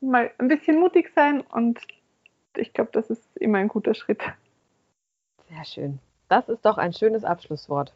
[0.00, 1.80] mal ein bisschen mutig sein und
[2.56, 4.22] ich glaube, das ist immer ein guter Schritt.
[5.48, 5.98] Sehr schön.
[6.28, 7.92] Das ist doch ein schönes Abschlusswort.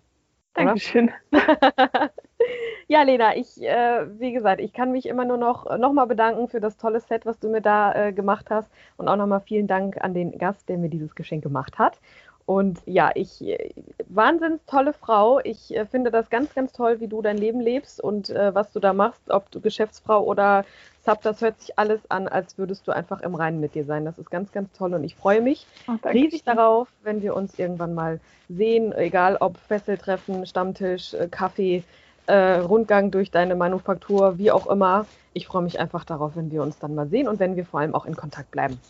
[0.55, 1.11] Dankeschön.
[2.89, 6.49] ja, Lena, ich, äh, wie gesagt, ich kann mich immer nur noch, noch mal bedanken
[6.49, 8.71] für das tolle Set, was du mir da äh, gemacht hast.
[8.97, 11.99] Und auch nochmal vielen Dank an den Gast, der mir dieses Geschenk gemacht hat.
[12.47, 13.71] Und ja, ich, äh,
[14.09, 15.41] wahnsinns tolle Frau.
[15.41, 18.73] Ich äh, finde das ganz, ganz toll, wie du dein Leben lebst und äh, was
[18.73, 20.65] du da machst, ob du Geschäftsfrau oder
[21.05, 24.05] Sub, das hört sich alles an, als würdest du einfach im Reinen mit dir sein.
[24.05, 27.59] Das ist ganz, ganz toll und ich freue mich oh, riesig darauf, wenn wir uns
[27.59, 31.85] irgendwann mal sehen, egal ob Fesseltreffen, Stammtisch, äh, Kaffee,
[32.27, 35.07] äh, Rundgang durch deine Manufaktur, wie auch immer.
[35.35, 37.81] Ich freue mich einfach darauf, wenn wir uns dann mal sehen und wenn wir vor
[37.81, 38.81] allem auch in Kontakt bleiben.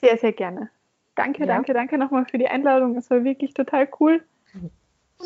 [0.00, 0.68] Sehr, sehr gerne.
[1.14, 1.46] Danke, ja.
[1.46, 2.96] danke, danke nochmal für die Einladung.
[2.96, 4.22] Es war wirklich total cool.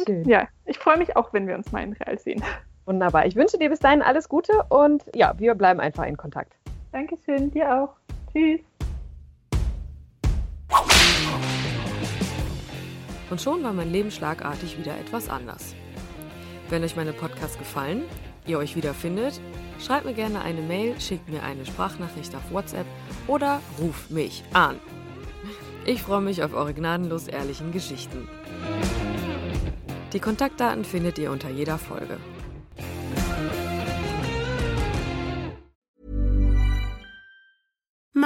[0.07, 0.25] Schön.
[0.29, 2.43] ja, ich freue mich auch, wenn wir uns mal in Real sehen.
[2.91, 3.25] Wunderbar.
[3.25, 6.55] Ich wünsche dir bis dahin alles Gute und ja, wir bleiben einfach in Kontakt.
[6.91, 7.91] Dankeschön, dir auch.
[8.33, 8.61] Tschüss.
[13.31, 15.77] Und schon war mein Leben schlagartig wieder etwas anders.
[16.69, 18.03] Wenn euch meine Podcasts gefallen,
[18.45, 19.41] ihr euch wiederfindet,
[19.79, 22.87] schreibt mir gerne eine Mail, schickt mir eine Sprachnachricht auf WhatsApp
[23.29, 24.81] oder ruft mich an.
[25.87, 28.29] Ich freue mich auf eure gnadenlos ehrlichen Geschichten.
[30.13, 32.19] Die Kontaktdaten findet ihr unter jeder Folge.